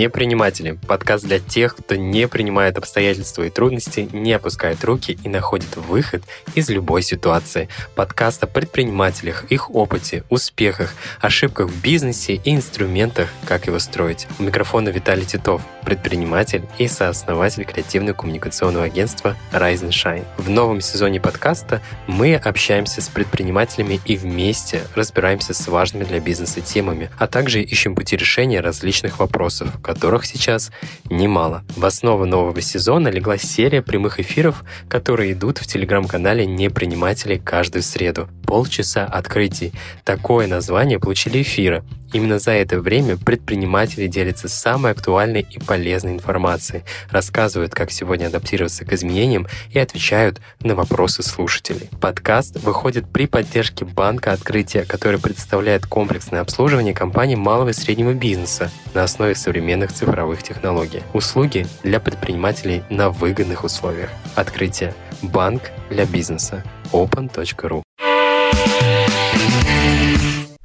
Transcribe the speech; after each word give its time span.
Неприниматели– 0.00 0.78
подкаст 0.88 1.26
для 1.26 1.40
тех, 1.40 1.76
кто 1.76 1.94
не 1.94 2.26
принимает 2.26 2.78
обстоятельства 2.78 3.42
и 3.42 3.50
трудности, 3.50 4.08
не 4.12 4.32
опускает 4.32 4.82
руки 4.82 5.18
и 5.22 5.28
находит 5.28 5.76
выход 5.76 6.22
из 6.54 6.70
любой 6.70 7.02
ситуации. 7.02 7.68
Подкаст 7.94 8.42
о 8.42 8.46
предпринимателях, 8.46 9.44
их 9.50 9.70
опыте, 9.70 10.24
успехах, 10.30 10.94
ошибках 11.20 11.68
в 11.68 11.82
бизнесе 11.82 12.40
и 12.42 12.54
инструментах, 12.54 13.28
как 13.44 13.66
его 13.66 13.78
строить. 13.78 14.26
У 14.38 14.44
микрофона 14.44 14.88
Виталий 14.88 15.26
Титов, 15.26 15.60
предприниматель 15.84 16.62
и 16.78 16.88
сооснователь 16.88 17.64
креативно-коммуникационного 17.64 18.84
агентства 18.84 19.36
Rise 19.52 19.82
and 19.82 19.90
Shine. 19.90 20.24
В 20.38 20.48
новом 20.48 20.80
сезоне 20.80 21.20
подкаста 21.20 21.82
мы 22.06 22.36
общаемся 22.36 23.02
с 23.02 23.08
предпринимателями 23.10 24.00
и 24.06 24.16
вместе 24.16 24.80
разбираемся 24.94 25.52
с 25.52 25.68
важными 25.68 26.04
для 26.04 26.20
бизнеса 26.20 26.62
темами, 26.62 27.10
а 27.18 27.26
также 27.26 27.60
ищем 27.60 27.94
пути 27.94 28.16
решения 28.16 28.60
различных 28.60 29.18
вопросов, 29.18 29.68
которых 29.94 30.24
сейчас 30.24 30.70
немало. 31.08 31.64
В 31.76 31.84
основу 31.84 32.24
нового 32.24 32.60
сезона 32.60 33.08
легла 33.08 33.38
серия 33.38 33.82
прямых 33.82 34.20
эфиров, 34.20 34.64
которые 34.88 35.32
идут 35.32 35.58
в 35.58 35.66
телеграм-канале 35.66 36.46
«Неприниматели» 36.46 37.36
каждую 37.36 37.82
среду. 37.82 38.28
Полчаса 38.46 39.04
открытий. 39.04 39.72
Такое 40.04 40.46
название 40.46 41.00
получили 41.00 41.42
эфиры. 41.42 41.82
Именно 42.12 42.40
за 42.40 42.52
это 42.52 42.80
время 42.80 43.16
предприниматели 43.16 44.08
делятся 44.08 44.48
самой 44.48 44.92
актуальной 44.92 45.46
и 45.48 45.60
полезной 45.60 46.12
информацией, 46.12 46.82
рассказывают, 47.10 47.72
как 47.72 47.92
сегодня 47.92 48.26
адаптироваться 48.26 48.84
к 48.84 48.92
изменениям 48.92 49.46
и 49.70 49.78
отвечают 49.78 50.40
на 50.60 50.74
вопросы 50.74 51.22
слушателей. 51.22 51.88
Подкаст 52.00 52.56
выходит 52.64 53.08
при 53.08 53.26
поддержке 53.26 53.84
банка 53.84 54.32
открытия, 54.32 54.82
который 54.82 55.20
представляет 55.20 55.86
комплексное 55.86 56.40
обслуживание 56.40 56.94
компаний 56.94 57.36
малого 57.36 57.68
и 57.68 57.74
среднего 57.74 58.12
бизнеса 58.12 58.72
на 58.92 59.04
основе 59.04 59.36
современных 59.36 59.79
цифровых 59.88 60.42
технологий. 60.42 61.02
Услуги 61.14 61.66
для 61.82 62.00
предпринимателей 62.00 62.82
на 62.90 63.10
выгодных 63.10 63.64
условиях. 63.64 64.10
Открытие. 64.34 64.94
Банк 65.22 65.62
для 65.90 66.06
бизнеса. 66.06 66.64
open.ru 66.92 67.82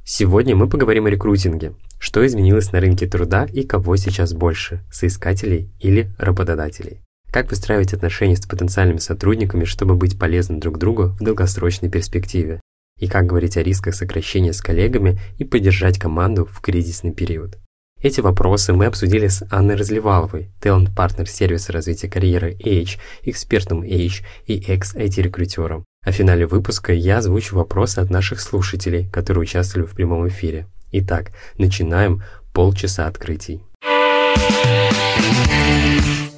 Сегодня 0.04 0.54
мы 0.56 0.68
поговорим 0.68 1.06
о 1.06 1.10
рекрутинге. 1.10 1.74
Что 1.98 2.24
изменилось 2.26 2.72
на 2.72 2.80
рынке 2.80 3.06
труда 3.06 3.46
и 3.52 3.64
кого 3.64 3.96
сейчас 3.96 4.32
больше– 4.32 4.84
соискателей 4.90 5.68
или 5.80 6.10
работодателей? 6.18 7.00
Как 7.32 7.50
выстраивать 7.50 7.92
отношения 7.92 8.36
с 8.36 8.46
потенциальными 8.46 8.98
сотрудниками, 8.98 9.64
чтобы 9.64 9.94
быть 9.94 10.18
полезным 10.18 10.60
друг 10.60 10.78
другу 10.78 11.08
в 11.18 11.22
долгосрочной 11.22 11.90
перспективе? 11.90 12.60
И 12.98 13.08
как 13.08 13.26
говорить 13.26 13.56
о 13.58 13.62
рисках 13.62 13.94
сокращения 13.94 14.54
с 14.54 14.62
коллегами 14.62 15.18
и 15.36 15.44
поддержать 15.44 15.98
команду 15.98 16.46
в 16.46 16.60
кризисный 16.60 17.12
период? 17.12 17.58
Эти 18.02 18.20
вопросы 18.20 18.74
мы 18.74 18.84
обсудили 18.84 19.26
с 19.26 19.42
Анной 19.50 19.74
Разливаловой, 19.74 20.50
талант-партнер 20.60 21.26
сервиса 21.26 21.72
развития 21.72 22.10
карьеры 22.10 22.52
Age, 22.62 22.98
экспертом 23.22 23.82
Age 23.82 24.22
и 24.46 24.58
экс-IT-рекрутером. 24.70 25.86
А 26.04 26.12
в 26.12 26.14
финале 26.14 26.46
выпуска 26.46 26.92
я 26.92 27.18
озвучу 27.18 27.56
вопросы 27.56 28.00
от 28.00 28.10
наших 28.10 28.40
слушателей, 28.40 29.08
которые 29.10 29.42
участвовали 29.42 29.86
в 29.86 29.94
прямом 29.94 30.28
эфире. 30.28 30.66
Итак, 30.92 31.30
начинаем 31.56 32.22
полчаса 32.52 33.06
открытий. 33.06 33.62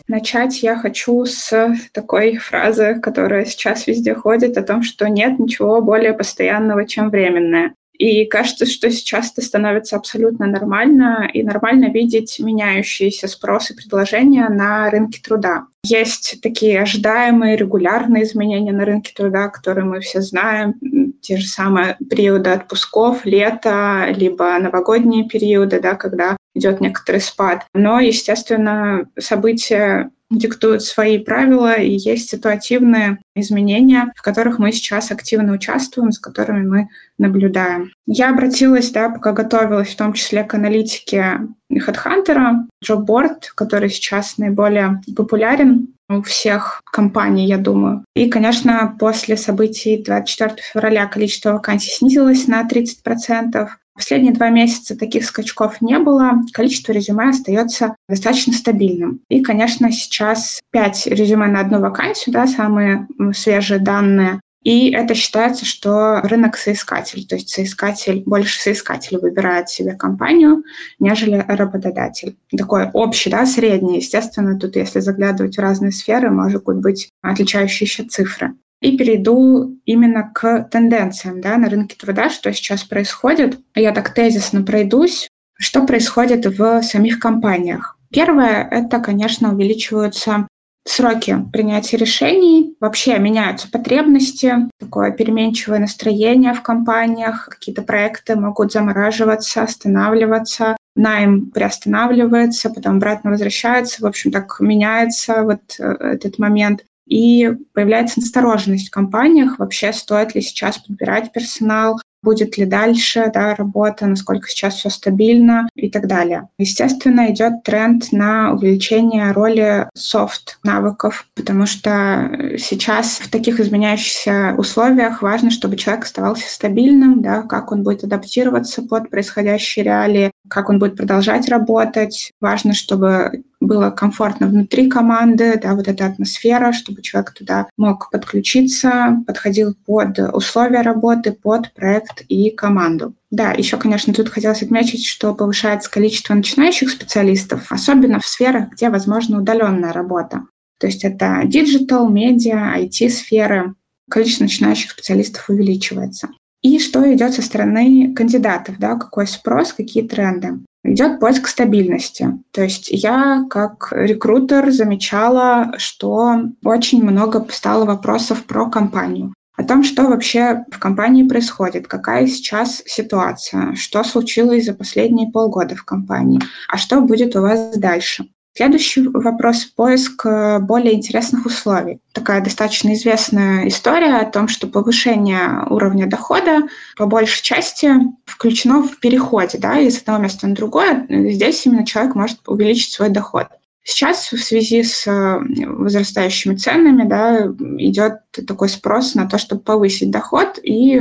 Начать 0.07 0.63
я 0.63 0.79
хочу 0.79 1.27
с 1.27 1.75
такой 1.93 2.37
фразы, 2.37 3.01
которая 3.03 3.45
сейчас 3.45 3.89
везде 3.89 4.15
ходит, 4.15 4.57
о 4.57 4.63
том, 4.63 4.85
что 4.85 5.09
нет 5.09 5.41
ничего 5.41 5.83
более 5.83 6.15
постоянного, 6.15 6.87
чем 6.87 7.11
временное. 7.11 7.75
И 7.99 8.25
кажется, 8.27 8.65
что 8.65 8.91
сейчас 8.91 9.33
это 9.33 9.43
становится 9.43 9.97
абсолютно 9.97 10.47
нормально, 10.47 11.29
и 11.33 11.43
нормально 11.43 11.91
видеть 11.91 12.39
меняющиеся 12.39 13.27
спросы 13.27 13.73
и 13.73 13.77
предложения 13.77 14.49
на 14.49 14.89
рынке 14.89 15.21
труда. 15.21 15.67
Есть 15.85 16.39
такие 16.43 16.81
ожидаемые 16.81 17.57
регулярные 17.57 18.23
изменения 18.23 18.73
на 18.73 18.85
рынке 18.85 19.13
труда, 19.15 19.49
которые 19.49 19.85
мы 19.85 20.01
все 20.01 20.21
знаем, 20.21 20.75
те 21.21 21.37
же 21.39 21.47
самые 21.47 21.97
периоды 22.09 22.51
отпусков, 22.51 23.25
лето, 23.25 24.07
либо 24.17 24.59
новогодние 24.59 25.29
периоды, 25.29 25.81
да, 25.81 25.95
когда 25.95 26.37
идет 26.55 26.81
некоторый 26.81 27.21
спад. 27.21 27.67
Но, 27.75 28.01
естественно, 28.01 29.09
события 29.19 30.11
диктуют 30.31 30.83
свои 30.83 31.19
правила, 31.19 31.75
и 31.75 31.93
есть 31.93 32.29
ситуативные 32.29 33.19
изменения, 33.35 34.13
в 34.17 34.23
которых 34.23 34.59
мы 34.59 34.73
сейчас 34.73 35.11
активно 35.11 35.53
участвуем, 35.53 36.13
с 36.13 36.19
которыми 36.19 36.67
мы 36.67 36.89
наблюдаем. 37.19 37.93
Я 38.07 38.31
обратилась, 38.31 38.91
да, 38.91 39.11
пока 39.11 39.33
готовилась, 39.33 39.89
в 39.89 39.97
том 39.97 40.13
числе 40.13 40.45
к 40.45 40.55
аналитике 40.55 41.41
HeadHunter, 41.73 42.67
JobBoard, 42.85 43.41
который 43.55 43.91
сейчас 43.91 44.39
наиболее 44.39 45.01
популярен 45.17 45.89
у 46.11 46.23
всех 46.23 46.81
компаний, 46.85 47.47
я 47.47 47.59
думаю. 47.59 48.05
И, 48.15 48.31
конечно, 48.31 48.97
после 48.99 49.37
событий 49.37 50.03
24 50.03 50.57
февраля 50.73 51.07
количество 51.07 51.53
вакансий 51.53 51.91
снизилось 51.91 52.47
на 52.47 52.67
30%. 52.67 53.69
Последние 53.99 54.33
два 54.33 54.49
месяца 54.49 54.97
таких 54.97 55.25
скачков 55.25 55.81
не 55.81 55.99
было, 55.99 56.35
количество 56.53 56.93
резюме 56.93 57.31
остается 57.31 57.97
достаточно 58.09 58.53
стабильным. 58.53 59.23
И, 59.29 59.43
конечно, 59.43 59.91
сейчас 59.91 60.61
5 60.71 61.09
резюме 61.09 61.49
на 61.49 61.59
одну 61.59 61.81
вакансию, 61.81 62.33
да, 62.33 62.47
самые 62.47 63.09
свежие 63.35 63.81
данные. 63.81 64.41
И 64.63 64.93
это 64.93 65.15
считается, 65.15 65.65
что 65.65 66.21
рынок 66.23 66.57
соискатель, 66.57 67.27
то 67.27 67.35
есть 67.35 67.49
соискатель, 67.49 68.23
больше 68.25 68.61
соискатель 68.61 69.19
выбирает 69.19 69.69
себе 69.69 69.95
компанию, 69.95 70.63
нежели 71.01 71.45
работодатель. 71.49 72.37
Такой 72.57 72.89
общий, 72.93 73.31
да, 73.31 73.47
средний. 73.47 73.97
Естественно, 73.97 74.57
тут 74.61 74.77
если 74.77 75.01
заглядывать 75.01 75.57
в 75.57 75.61
разные 75.61 75.91
сферы, 75.91 76.31
может 76.31 76.63
быть 76.63 77.09
отличающиеся 77.21 78.09
цифры. 78.09 78.55
И 78.81 78.97
перейду 78.97 79.77
именно 79.85 80.31
к 80.35 80.69
тенденциям 80.71 81.41
да, 81.41 81.57
на 81.57 81.69
рынке 81.69 81.97
труда, 81.97 82.31
что 82.31 82.53
сейчас 82.53 82.85
происходит. 82.85 83.59
Я 83.75 83.93
так 83.93 84.15
тезисно 84.15 84.63
пройдусь. 84.63 85.29
Что 85.55 85.85
происходит 85.85 86.47
в 86.47 86.83
самих 86.83 87.19
компаниях? 87.19 87.99
Первое— 88.11 88.67
это, 88.71 89.01
конечно, 89.01 89.53
увеличиваются 89.53 90.47
сроки 90.89 91.37
принятия 91.53 91.97
решений, 91.97 92.77
вообще 92.81 93.19
меняются 93.19 93.71
потребности, 93.71 94.55
такое 94.79 95.11
переменчивое 95.11 95.81
настроение 95.81 96.55
в 96.55 96.63
компаниях, 96.63 97.49
какие-то 97.51 97.83
проекты 97.83 98.37
могут 98.37 98.73
замораживаться, 98.73 99.63
останавливаться, 99.63 100.77
найм 100.97 101.51
приостанавливается, 101.51 102.71
потом 102.71 102.97
обратно 102.97 103.31
возвращается, 103.31 104.03
в 104.03 104.07
общем, 104.07 104.31
так 104.31 104.59
меняется 104.61 105.43
вот 105.43 105.61
э, 105.79 105.85
этот 105.85 106.39
момент 106.39 106.85
и 107.09 107.51
появляется 107.73 108.21
настороженность 108.21 108.89
в 108.89 108.93
компаниях, 108.93 109.59
вообще 109.59 109.93
стоит 109.93 110.35
ли 110.35 110.41
сейчас 110.41 110.79
подбирать 110.79 111.33
персонал, 111.33 111.99
будет 112.23 112.59
ли 112.59 112.65
дальше 112.65 113.31
да, 113.33 113.55
работа, 113.55 114.07
насколько 114.07 114.49
сейчас 114.49 114.75
все 114.75 114.91
стабильно 114.91 115.69
и 115.75 115.91
так 115.91 116.07
далее. 116.07 116.49
Естественно, 116.59 117.31
идет 117.31 117.63
тренд 117.63 118.11
на 118.13 118.53
увеличение 118.53 119.33
роли 119.33 119.89
софт 119.95 120.59
навыков, 120.65 121.27
потому 121.35 121.67
что 121.67 122.57
сейчас 122.59 123.19
в 123.19 123.31
таких 123.31 123.61
изменяющихся 123.61 124.55
условиях 124.59 125.23
важно, 125.23 125.51
чтобы 125.51 125.77
человек 125.77 126.05
оставался 126.05 126.53
стабильным, 126.53 127.23
да, 127.23 127.43
как 127.43 127.73
он 127.73 127.83
будет 127.83 128.05
адаптироваться 128.05 128.83
под 128.83 129.11
происходящие 129.11 129.85
реалии, 129.85 130.33
как 130.49 130.69
он 130.69 130.79
будет 130.79 130.97
продолжать 130.97 131.49
работать. 131.49 132.33
Важно, 132.41 132.75
чтобы 132.75 133.45
было 133.61 133.91
комфортно 133.91 134.47
внутри 134.47 134.89
команды, 134.89 135.59
да, 135.61 135.75
вот 135.75 135.89
эта 135.89 136.07
атмосфера, 136.07 136.73
чтобы 136.73 137.03
человек 137.03 137.33
туда 137.33 137.69
мог 137.77 138.11
подключиться, 138.11 139.23
подходил 139.27 139.75
под 139.87 140.19
условия 140.33 140.83
работы, 140.83 141.33
под 141.33 141.73
проект 141.75 142.23
и 142.29 142.51
команду. 142.51 143.15
Да, 143.31 143.53
еще, 143.53 143.77
конечно, 143.77 144.15
тут 144.15 144.29
хотелось 144.29 144.63
отметить, 144.63 145.05
что 145.05 145.35
повышается 145.35 145.91
количество 145.91 146.35
начинающих 146.35 146.91
специалистов, 146.91 147.67
особенно 147.71 148.21
в 148.21 148.27
сферах, 148.27 148.71
где 148.71 148.91
возможна 148.91 149.39
удаленная 149.39 149.93
работа. 149.93 150.45
То 150.79 150.87
есть 150.87 151.05
это 151.05 151.43
digital, 151.45 152.09
медиа, 152.09 152.79
IT-сферы. 152.79 153.75
Количество 154.09 154.45
начинающих 154.45 154.93
специалистов 154.93 155.51
увеличивается. 155.51 156.29
И 156.63 156.79
что 156.79 157.13
идет 157.13 157.35
со 157.35 157.43
стороны 157.43 158.15
кандидатов, 158.15 158.79
да, 158.79 158.95
какой 158.95 159.27
спрос, 159.27 159.73
какие 159.73 160.07
тренды 160.07 160.61
идет 160.93 161.21
поиск 161.21 161.49
стабильности. 161.49 162.39
То 162.53 162.63
есть 162.63 162.89
я 162.91 163.45
как 163.51 163.89
рекрутер 163.93 164.71
замечала, 164.71 165.73
что 165.79 166.43
очень 166.65 167.03
много 167.03 167.47
стало 167.51 167.85
вопросов 167.85 168.45
про 168.45 168.69
компанию 168.71 169.33
о 169.59 169.65
том, 169.65 169.83
что 169.83 170.05
вообще 170.05 170.65
в 170.71 170.79
компании 170.79 171.25
происходит, 171.25 171.89
какая 171.89 172.29
сейчас 172.29 172.81
ситуация, 172.87 173.75
что 173.75 174.05
случилось 174.05 174.65
за 174.65 174.73
последние 174.73 175.33
полгода 175.33 175.75
в 175.75 175.85
компании, 175.85 176.41
а 176.69 176.79
что 176.79 177.01
будет 177.01 177.35
у 177.35 177.41
вас 177.41 177.77
дальше. 177.77 178.29
Следующий 178.55 179.07
вопрос– 179.07 179.65
поиск 179.77 180.27
э, 180.27 180.59
более 180.59 180.95
интересных 180.95 181.47
условий. 181.47 182.01
Такая 182.13 182.43
достаточно 182.43 182.93
известная 182.95 183.69
история 183.69 184.17
о 184.17 184.29
том, 184.29 184.49
что 184.49 184.67
повышение 184.67 185.65
уровня 185.71 186.09
дохода 186.09 186.63
по 186.97 187.07
большей 187.07 187.43
части 187.43 187.89
включено 188.27 188.83
в 188.83 188.99
переходе 188.99 189.59
да, 189.59 189.79
из 189.79 190.01
одного 190.01 190.25
места 190.25 190.49
на 190.49 190.57
другое. 190.57 191.07
Здесь 191.09 191.65
именно 191.67 191.87
человек 191.87 192.17
может 192.17 192.41
увеличить 192.49 192.93
свой 192.93 193.11
доход. 193.11 193.47
Сейчас 193.85 194.33
в 194.33 194.39
связи 194.39 194.83
с 194.83 195.07
э, 195.07 195.39
возрастающими 195.67 196.57
ценами 196.57 197.09
да, 197.09 197.47
идет 197.79 198.21
такой 198.47 198.69
спрос 198.69 199.15
на 199.15 199.29
то, 199.29 199.39
чтобы 199.39 199.63
повысить 199.63 200.11
доход, 200.11 200.59
и 200.63 201.01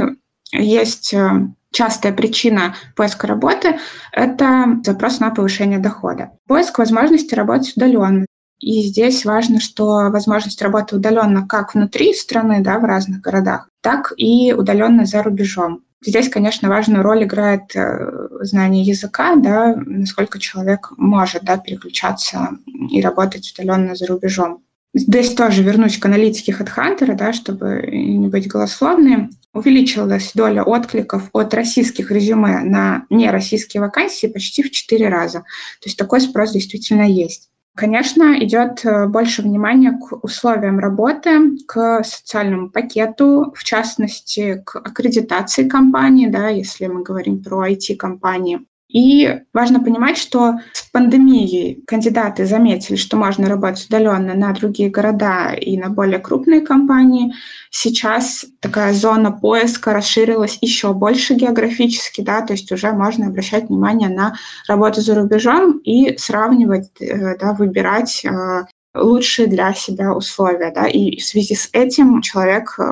есть 0.51 1.13
э, 1.13 1.47
частая 1.71 2.13
причина 2.13 2.75
поиска 2.95 3.27
работы– 3.27 3.79
это 4.11 4.79
запрос 4.83 5.19
на 5.19 5.31
повышение 5.31 5.79
дохода. 5.79 6.31
Поиск 6.47 6.79
возможности 6.79 7.35
работать 7.35 7.75
удаленно. 7.75 8.25
И 8.59 8.81
здесь 8.83 9.23
важно, 9.23 9.59
что 9.59 10.09
возможность 10.09 10.61
работы 10.61 10.95
удаленно 10.95 11.47
как 11.47 11.75
внутри 11.75 12.13
страны, 12.13 12.61
да, 12.61 12.79
в 12.79 12.85
разных 12.85 13.21
городах, 13.21 13.69
так 13.81 14.13
и 14.17 14.53
удаленно 14.53 15.05
за 15.05 15.21
рубежом. 15.21 15.83
Здесь, 16.03 16.29
конечно, 16.29 16.69
важную 16.69 17.03
роль 17.03 17.23
играет 17.23 17.75
э, 17.75 18.29
знание 18.41 18.83
языка, 18.83 19.35
да, 19.35 19.75
насколько 19.75 20.39
человек 20.39 20.91
может 20.97 21.43
да, 21.43 21.57
переключаться 21.57 22.51
и 22.91 23.01
работать 23.01 23.51
удаленно 23.53 23.95
за 23.95 24.05
рубежом. 24.07 24.63
Здесь 24.93 25.33
тоже 25.33 25.63
вернусь 25.63 25.97
к 25.97 26.05
аналитике 26.05 26.55
HeadHunter, 26.57 27.15
да, 27.15 27.33
чтобы 27.33 27.87
не 27.91 28.27
быть 28.29 28.47
голословной. 28.47 29.29
Увеличилась 29.53 30.31
доля 30.33 30.63
откликов 30.63 31.29
от 31.33 31.53
российских 31.53 32.11
резюме 32.11 32.59
на 32.59 33.05
нероссийские 33.09 33.81
вакансии 33.81 34.27
почти 34.27 34.61
в 34.61 34.71
4 34.71 35.09
раза. 35.09 35.39
То 35.39 35.85
есть 35.85 35.97
такой 35.97 36.21
спрос 36.21 36.51
действительно 36.51 37.09
есть. 37.09 37.49
Конечно, 37.77 38.43
идет 38.43 38.83
э, 38.85 39.05
больше 39.05 39.43
внимания 39.43 39.91
к 39.91 40.23
условиям 40.23 40.79
работы, 40.79 41.57
к 41.67 42.03
социальному 42.03 42.71
пакету, 42.71 43.53
в 43.55 43.63
частности, 43.63 44.63
к 44.65 44.77
аккредитации 44.77 45.69
компании, 45.69 46.25
да, 46.25 46.49
если 46.49 46.87
мы 46.87 47.03
говорим 47.03 47.43
про 47.43 47.69
IT-компании. 47.69 48.65
И 48.89 49.41
важно 49.53 49.81
понимать, 49.81 50.17
что 50.17 50.59
с 50.71 50.83
пандемией 50.83 51.83
кандидаты 51.85 52.45
заметили, 52.45 52.95
что 52.95 53.17
можно 53.17 53.49
работать 53.49 53.85
удаленно 53.87 54.33
на 54.33 54.53
другие 54.53 54.89
города 54.89 55.53
и 55.53 55.77
на 55.77 55.89
более 55.89 56.19
крупные 56.19 56.61
компании. 56.61 57.33
Сейчас 57.69 58.45
такая 58.61 58.93
зона 58.93 59.31
поиска 59.31 59.93
расширилась 59.93 60.57
еще 60.61 60.93
больше 60.93 61.33
географически, 61.33 62.21
да, 62.21 62.41
то 62.41 62.53
есть 62.53 62.71
уже 62.71 62.93
можно 62.93 63.27
обращать 63.27 63.67
внимание 63.67 64.09
на 64.09 64.35
работу 64.69 65.01
за 65.01 65.15
рубежом 65.15 65.79
и 65.79 66.17
сравнивать, 66.17 66.89
э, 67.01 67.37
да, 67.37 67.53
выбирать 67.53 68.23
э, 68.23 68.65
лучшие 68.95 69.47
для 69.47 69.73
себя 69.73 70.13
условия. 70.13 70.71
Да, 70.73 70.87
и 70.87 71.17
в 71.17 71.25
связи 71.25 71.55
с 71.55 71.69
этим 71.73 72.21
человек 72.21 72.75
э, 72.79 72.83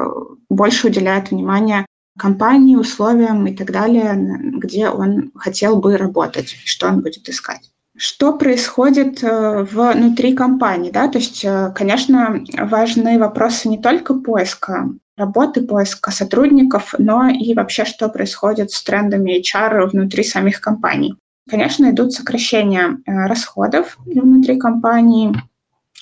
больше 0.50 0.88
уделяет 0.88 1.32
внимание 1.32 1.86
компании, 2.18 2.76
условиям 2.76 3.46
и 3.48 3.56
так 3.56 3.72
далее, 3.72 4.14
где 4.58 4.90
он 4.90 5.32
хотел 5.36 5.78
бы 5.78 5.98
работать, 5.98 6.56
что 6.66 6.88
он 6.88 7.02
будет 7.02 7.28
искать. 7.30 7.72
Что 7.98 8.34
происходит 8.34 9.24
э, 9.24 9.64
внутри 9.64 10.36
компании? 10.36 10.92
Да? 10.92 11.08
То 11.08 11.18
есть, 11.18 11.46
э, 11.46 11.72
конечно, 11.74 12.44
важны 12.58 13.18
вопросы 13.18 13.70
не 13.70 13.78
только 13.78 14.14
поиска 14.16 14.90
работы, 15.16 15.62
поиска 15.62 16.12
сотрудников, 16.12 16.94
но 16.98 17.30
и 17.30 17.54
вообще, 17.54 17.86
что 17.86 18.10
происходит 18.10 18.72
с 18.72 18.84
трендами 18.84 19.40
HR 19.40 19.88
внутри 19.88 20.26
самих 20.26 20.60
компаний. 20.60 21.16
Конечно, 21.50 21.90
идут 21.90 22.12
сокращения 22.12 22.98
э, 23.06 23.28
расходов 23.28 23.98
внутри 24.06 24.58
компании, 24.58 25.34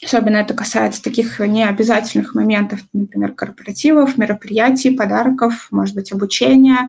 Особенно 0.06 0.38
это 0.38 0.54
касается 0.54 1.04
таких 1.04 1.40
необязательных 1.40 2.36
моментов, 2.36 2.82
например, 2.94 3.34
корпоративов, 3.34 4.18
мероприятий, 4.18 4.92
подарков, 4.92 5.68
может 5.72 5.96
быть, 5.96 6.12
обучения. 6.12 6.88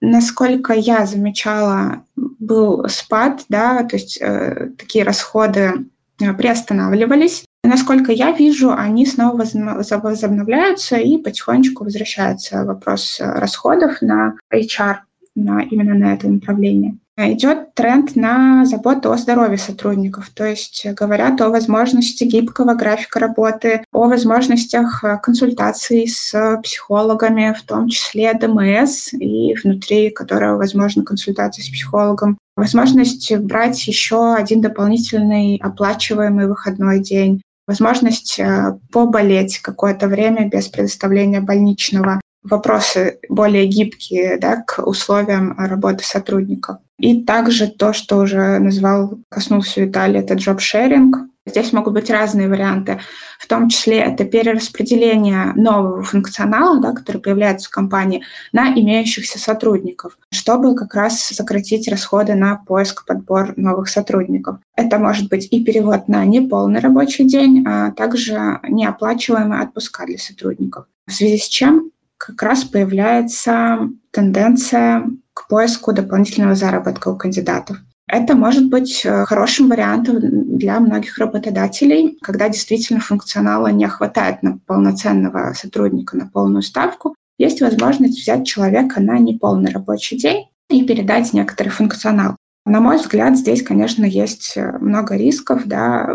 Насколько 0.00 0.74
я 0.74 1.06
замечала, 1.06 2.04
был 2.16 2.88
спад, 2.88 3.44
да, 3.48 3.82
то 3.84 3.96
есть 3.96 4.18
э, 4.20 4.70
такие 4.78 5.04
расходы 5.04 5.86
э, 6.20 6.32
приостанавливались. 6.34 7.44
Насколько 7.64 8.12
я 8.12 8.30
вижу, 8.30 8.72
они 8.72 9.06
снова 9.06 9.42
возобновляются 9.42 10.96
и 10.96 11.18
потихонечку 11.18 11.84
возвращается 11.84 12.64
вопрос 12.64 13.16
расходов 13.20 14.02
на 14.02 14.34
HR, 14.52 14.96
на, 15.34 15.62
именно 15.62 15.94
на 15.94 16.14
это 16.14 16.28
направление 16.28 16.98
идет 17.18 17.74
тренд 17.74 18.14
на 18.14 18.64
заботу 18.66 19.10
о 19.10 19.16
здоровье 19.16 19.58
сотрудников, 19.58 20.30
то 20.34 20.44
есть 20.44 20.86
говорят 20.92 21.40
о 21.40 21.48
возможности 21.48 22.24
гибкого 22.24 22.74
графика 22.74 23.18
работы, 23.18 23.84
о 23.92 24.08
возможностях 24.08 25.02
э, 25.02 25.18
консультаций 25.22 26.06
с 26.06 26.60
психологами, 26.62 27.54
в 27.58 27.62
том 27.62 27.88
числе 27.88 28.34
ДМС, 28.34 29.14
и 29.14 29.54
внутри 29.62 30.10
которого 30.10 30.58
возможно 30.58 31.04
консультация 31.04 31.62
с 31.62 31.68
психологом, 31.68 32.38
возможность 32.56 33.34
брать 33.38 33.86
еще 33.86 34.34
один 34.34 34.60
дополнительный 34.60 35.58
оплачиваемый 35.62 36.48
выходной 36.48 37.00
день, 37.00 37.40
возможность 37.66 38.38
э, 38.38 38.78
поболеть 38.92 39.58
какое-то 39.60 40.08
время 40.08 40.48
без 40.48 40.68
предоставления 40.68 41.40
больничного, 41.40 42.20
вопросы 42.42 43.18
более 43.28 43.66
гибкие 43.66 44.38
да, 44.38 44.62
к 44.62 44.86
условиям 44.86 45.56
работы 45.58 46.04
сотрудников. 46.04 46.76
И 46.98 47.22
также 47.22 47.68
то, 47.68 47.92
что 47.92 48.16
уже 48.16 48.58
назвал, 48.58 49.18
коснулся 49.28 49.82
Виталий, 49.82 50.20
это 50.20 50.34
джоб-шеринг. 50.34 51.28
Здесь 51.48 51.72
могут 51.72 51.94
быть 51.94 52.10
разные 52.10 52.48
варианты. 52.48 52.98
В 53.38 53.46
том 53.46 53.68
числе 53.68 53.98
это 53.98 54.24
перераспределение 54.24 55.52
нового 55.54 56.02
функционала, 56.02 56.80
да, 56.80 56.92
который 56.92 57.20
появляется 57.20 57.68
в 57.68 57.72
компании, 57.72 58.24
на 58.52 58.72
имеющихся 58.72 59.38
сотрудников, 59.38 60.18
чтобы 60.32 60.74
как 60.74 60.94
раз 60.94 61.20
сократить 61.20 61.86
расходы 61.86 62.34
на 62.34 62.56
поиск, 62.56 63.06
подбор 63.06 63.54
новых 63.56 63.88
сотрудников. 63.88 64.58
Это 64.74 64.98
может 64.98 65.28
быть 65.28 65.46
и 65.52 65.62
перевод 65.62 66.08
на 66.08 66.24
неполный 66.24 66.80
рабочий 66.80 67.24
день, 67.24 67.64
а 67.64 67.92
также 67.92 68.58
неоплачиваемые 68.68 69.62
отпуска 69.62 70.04
для 70.06 70.18
сотрудников. 70.18 70.86
В 71.06 71.12
связи 71.12 71.38
с 71.38 71.46
чем 71.46 71.92
как 72.18 72.42
раз 72.42 72.64
появляется 72.64 73.88
тенденция 74.10 75.04
к 75.36 75.48
поиску 75.48 75.92
дополнительного 75.92 76.54
заработка 76.54 77.08
у 77.08 77.16
кандидатов. 77.16 77.76
Это 78.08 78.34
может 78.34 78.70
быть 78.70 79.02
э, 79.04 79.24
хорошим 79.26 79.68
вариантом 79.68 80.56
для 80.56 80.80
многих 80.80 81.18
работодателей, 81.18 82.18
когда 82.22 82.48
действительно 82.48 83.00
функционала 83.00 83.66
не 83.66 83.86
хватает 83.86 84.42
на 84.42 84.58
полноценного 84.66 85.52
сотрудника 85.52 86.16
на 86.16 86.26
полную 86.26 86.62
ставку. 86.62 87.14
Есть 87.36 87.60
возможность 87.60 88.18
взять 88.18 88.46
человека 88.46 89.00
на 89.00 89.18
неполный 89.18 89.70
рабочий 89.70 90.16
день 90.16 90.46
и 90.70 90.84
передать 90.84 91.34
некоторый 91.34 91.68
функционал. 91.68 92.36
На 92.64 92.80
мой 92.80 92.96
взгляд, 92.96 93.36
здесь, 93.36 93.62
конечно, 93.62 94.06
есть 94.06 94.54
э, 94.56 94.78
много 94.78 95.16
рисков, 95.16 95.66
да, 95.66 96.08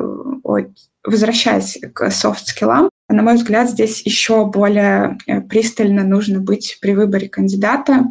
возвращаясь 1.05 1.79
к 1.93 2.09
soft 2.09 2.36
skill 2.36 2.69
ам, 2.69 2.89
на 3.11 3.23
мой 3.23 3.35
взгляд, 3.35 3.69
здесь 3.69 4.01
еще 4.05 4.45
более 4.45 5.17
э, 5.27 5.41
пристально 5.41 6.03
нужно 6.03 6.39
быть 6.39 6.77
при 6.81 6.93
выборе 6.93 7.29
кандидата 7.29 8.05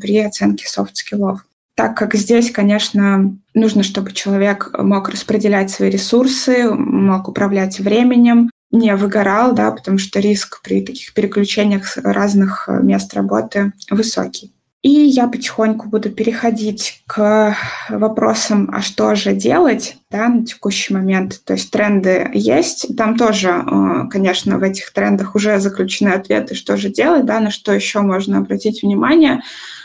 при 0.00 0.18
оценке 0.18 0.66
soft 0.66 0.92
skill 0.92 1.25
ов. 1.25 1.44
Так 1.74 1.96
как 1.96 2.14
здесь, 2.14 2.50
конечно, 2.50 3.36
нужно, 3.52 3.82
чтобы 3.82 4.12
человек 4.12 4.70
мог 4.78 5.10
распределять 5.10 5.70
свои 5.70 5.90
ресурсы, 5.90 6.70
мог 6.70 7.28
управлять 7.28 7.78
временем, 7.80 8.50
не 8.70 8.96
выгорал, 8.96 9.52
да, 9.52 9.70
потому 9.70 9.98
что 9.98 10.20
риск 10.20 10.62
при 10.62 10.84
таких 10.84 11.12
переключениях 11.12 11.96
разных 11.98 12.68
э, 12.68 12.82
мест 12.82 13.12
работы 13.14 13.72
высокий. 13.90 14.55
И 14.86 14.88
я 14.88 15.26
потихоньку 15.26 15.88
буду 15.88 16.10
переходить 16.10 17.02
к 17.08 17.56
вопросам, 17.88 18.70
а 18.72 18.82
что 18.82 19.16
же 19.16 19.34
делать 19.34 19.96
да, 20.12 20.28
на 20.28 20.46
текущий 20.46 20.94
момент. 20.94 21.40
То 21.44 21.54
есть 21.54 21.72
тренды 21.72 22.30
есть. 22.32 22.96
Там 22.96 23.16
тоже, 23.16 23.48
э, 23.48 24.08
конечно, 24.08 24.58
в 24.58 24.62
этих 24.62 24.92
трендах 24.92 25.34
уже 25.34 25.58
заключены 25.58 26.10
ответы, 26.10 26.54
что 26.54 26.76
же 26.76 26.88
делать, 26.88 27.26
да, 27.26 27.40
на 27.40 27.50
что 27.50 27.72
еще 27.72 28.02
можно 28.02 28.38
обратить 28.38 28.84
внимание, 28.84 29.42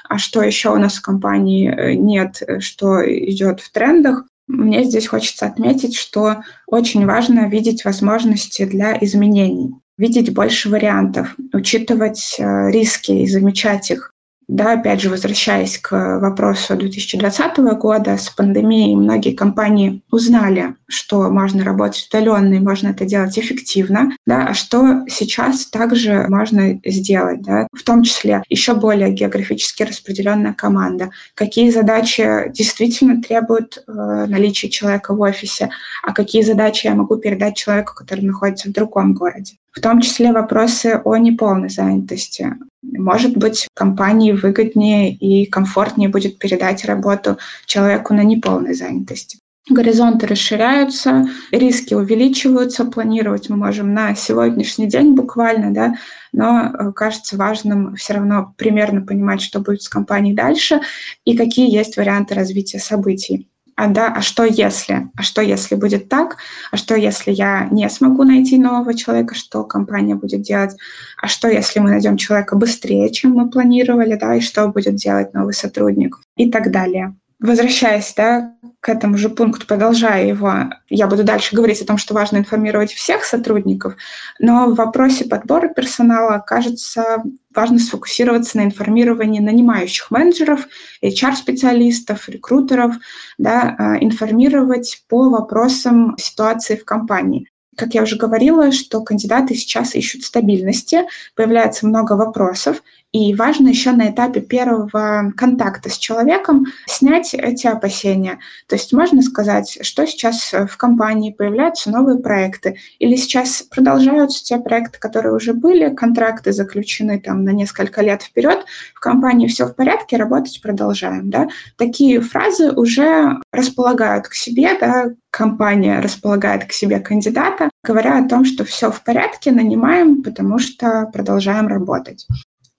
а 0.08 0.20
что 0.20 0.43
еще 0.43 0.70
у 0.70 0.77
нас 0.77 0.98
в 0.98 1.01
компании 1.01 1.74
э, 1.75 1.93
нет, 1.96 2.39
что 2.60 3.01
идет 3.03 3.60
в 3.60 3.72
трендах. 3.72 4.25
Мне 4.48 4.84
здесь 4.84 5.08
хочется 5.08 5.48
отметить, 5.48 5.96
что 5.96 6.43
очень 6.67 7.08
важно 7.08 7.50
видеть 7.50 7.86
возможности 7.86 8.65
для 8.65 8.96
изменений, 9.01 9.74
видеть 9.98 10.31
больше 10.31 10.70
вариантов, 10.70 11.36
учитывать 11.53 12.36
э, 12.38 12.70
риски 12.70 13.13
и 13.13 13.27
замечать 13.27 13.89
их 13.89 14.11
Да, 14.51 14.74
опять 14.74 15.00
же, 15.00 15.10
возвращаясь 15.10 15.77
к 15.77 16.20
вопросу 16.20 16.75
2020 16.75 17.58
года, 17.79 18.17
с 18.17 18.29
пандемией 18.29 18.98
многие 18.98 19.31
компании 19.31 20.01
узнали, 20.12 20.75
что 20.89 21.29
можно 21.29 21.63
работать 21.63 22.05
удаленно 22.10 22.55
и 22.55 22.60
можно 22.60 22.89
это 22.89 23.05
делать 23.05 23.39
эффективно, 23.39 24.12
да, 24.25 24.48
а 24.48 24.53
что 24.53 25.05
сейчас 25.08 25.67
также 25.67 26.25
можно 26.27 26.81
сделать, 26.84 27.41
да, 27.43 27.65
в 27.72 27.81
том 27.84 28.03
числе 28.03 28.43
еще 28.50 28.74
более 28.74 29.13
географически 29.13 29.84
распределенная 29.84 30.51
команда, 30.51 31.12
какие 31.34 31.70
задачи 31.70 32.50
действительно 32.50 33.22
требуют 33.22 33.77
э, 33.88 33.91
наличия 34.27 34.70
человека 34.70 35.13
в 35.13 35.22
офисе, 35.22 35.70
а 36.03 36.12
какие 36.12 36.41
задачи 36.41 36.88
я 36.88 36.96
могу 36.96 37.15
передать 37.15 37.55
человеку, 37.55 37.93
который 37.96 38.25
находится 38.25 38.67
в 38.67 38.74
другом 38.74 39.13
городе. 39.13 39.55
В 39.71 39.79
том 39.79 40.01
числе 40.01 40.33
вопросы 40.33 41.01
о 41.03 41.15
неполной 41.15 41.69
занятости. 41.69 42.55
Может 42.81 43.37
быть, 43.37 43.67
компании 43.73 44.33
выгоднее 44.33 45.13
и 45.13 45.45
комфортнее 45.45 46.09
будет 46.09 46.39
передать 46.39 46.83
работу 46.85 47.37
человеку 47.65 48.13
на 48.13 48.23
неполной 48.23 48.73
занятости. 48.73 49.39
Горизонты 49.69 50.25
расширяются, 50.25 51.29
риски 51.51 51.93
увеличиваются, 51.93 52.83
планировать 52.83 53.47
мы 53.47 53.57
можем 53.57 53.93
на 53.93 54.15
сегодняшний 54.15 54.87
день 54.87 55.13
буквально, 55.13 55.71
да, 55.71 55.93
но 56.33 56.63
э, 56.63 56.91
кажется 56.93 57.37
важным 57.37 57.95
все 57.95 58.15
равно 58.15 58.53
примерно 58.57 59.01
понимать, 59.01 59.41
что 59.41 59.59
будет 59.59 59.83
с 59.83 59.89
компанией 59.89 60.33
дальше 60.33 60.81
и 61.25 61.37
какие 61.37 61.73
есть 61.73 61.95
варианты 61.95 62.33
развития 62.33 62.79
событий 62.79 63.50
а, 63.81 63.88
да, 63.88 64.13
а 64.15 64.21
что 64.21 64.43
если? 64.43 65.09
А 65.17 65.23
что 65.23 65.41
если 65.41 65.73
будет 65.73 66.07
так? 66.07 66.38
А 66.69 66.77
что 66.77 66.95
если 66.95 67.31
я 67.31 67.67
не 67.71 67.89
смогу 67.89 68.23
найти 68.23 68.59
нового 68.59 68.93
человека? 68.93 69.33
Что 69.33 69.63
компания 69.63 70.13
будет 70.13 70.43
делать? 70.43 70.77
А 71.19 71.27
что 71.27 71.47
если 71.47 71.79
мы 71.79 71.89
найдем 71.89 72.15
человека 72.15 72.55
быстрее, 72.55 73.09
чем 73.09 73.31
мы 73.31 73.50
планировали? 73.50 74.13
Да, 74.13 74.35
и 74.35 74.39
что 74.39 74.67
будет 74.67 74.97
делать 74.97 75.33
новый 75.33 75.55
сотрудник? 75.55 76.19
И 76.35 76.51
так 76.51 76.71
далее 76.71 77.15
возвращаясь 77.41 78.13
да, 78.15 78.53
к 78.79 78.89
этому 78.89 79.17
же 79.17 79.29
пункту, 79.29 79.65
продолжая 79.65 80.27
его, 80.27 80.53
я 80.89 81.07
буду 81.07 81.24
дальше 81.24 81.55
говорить 81.55 81.81
о 81.81 81.86
том, 81.86 81.98
что 81.98 82.13
важно 82.13 82.38
информировать 82.38 82.93
всех 82.93 83.24
сотрудников, 83.24 83.95
но 84.39 84.67
в 84.67 84.75
вопросе 84.75 85.25
подбора 85.25 85.67
персонала, 85.67 86.39
кажется, 86.39 87.24
важно 87.53 87.79
сфокусироваться 87.79 88.57
на 88.57 88.65
информировании 88.65 89.39
нанимающих 89.39 90.12
менеджеров, 90.12 90.67
HR-специалистов, 91.03 92.29
рекрутеров, 92.29 92.95
да, 93.38 93.75
а, 93.77 93.98
информировать 93.98 95.03
по 95.10 95.29
вопросам 95.29 96.15
ситуации 96.17 96.75
в 96.75 96.86
компании. 96.86 97.50
Как 97.77 97.93
я 97.93 98.03
уже 98.03 98.17
говорила, 98.17 98.71
что 98.71 99.01
кандидаты 99.01 99.55
сейчас 99.55 99.95
ищут 99.95 100.24
стабильности, 100.24 101.05
появляется 101.36 101.88
много 101.88 102.13
вопросов, 102.13 102.83
и 103.12 103.36
важно 103.36 103.68
еще 103.68 103.91
на 103.91 104.10
этапе 104.10 104.39
первого 104.39 105.34
контакта 105.36 105.89
с 105.89 105.98
человеком 105.98 106.65
снять 106.88 107.34
эти 107.34 107.68
опасения. 107.68 108.39
То 108.68 108.75
есть 108.75 108.94
можно 108.94 109.22
сказать, 109.22 109.80
что 109.82 110.06
сейчас 110.08 110.53
в 110.53 110.77
компании 110.77 111.32
появляются 111.32 111.91
новые 111.91 112.20
проекты, 112.20 112.77
или 113.00 113.15
сейчас 113.15 113.63
продолжаются 113.63 114.44
те 114.44 114.58
проекты, 114.58 114.98
которые 115.00 115.34
уже 115.34 115.53
были, 115.53 115.94
контракты 115.94 116.53
заключены 116.53 117.20
там 117.20 117.44
на 117.44 117.50
несколько 117.50 118.01
лет 118.01 118.22
вперед, 118.22 118.65
в 118.96 119.00
компании 119.00 119.48
все 119.48 119.65
в 119.65 119.75
порядке, 119.75 120.15
работать 120.15 120.62
продолжаем. 120.62 121.30
Да? 121.30 121.50
Такие 121.77 122.22
фразы 122.22 122.72
уже 122.72 123.39
располагают 123.51 124.27
к 124.27 124.34
себе, 124.34 124.77
да, 124.80 125.08
компания 125.32 126.00
располагает 126.00 126.65
к 126.65 126.72
себе 126.72 127.00
кандидата, 127.00 127.70
говоря 127.84 128.20
о 128.20 128.27
том, 128.27 128.46
что 128.46 128.63
все 128.63 128.91
в 128.91 129.03
порядке, 129.03 129.51
нанимаем, 129.51 130.24
потому 130.24 130.60
что 130.60 131.10
продолжаем 131.12 131.68
работать. 131.68 132.27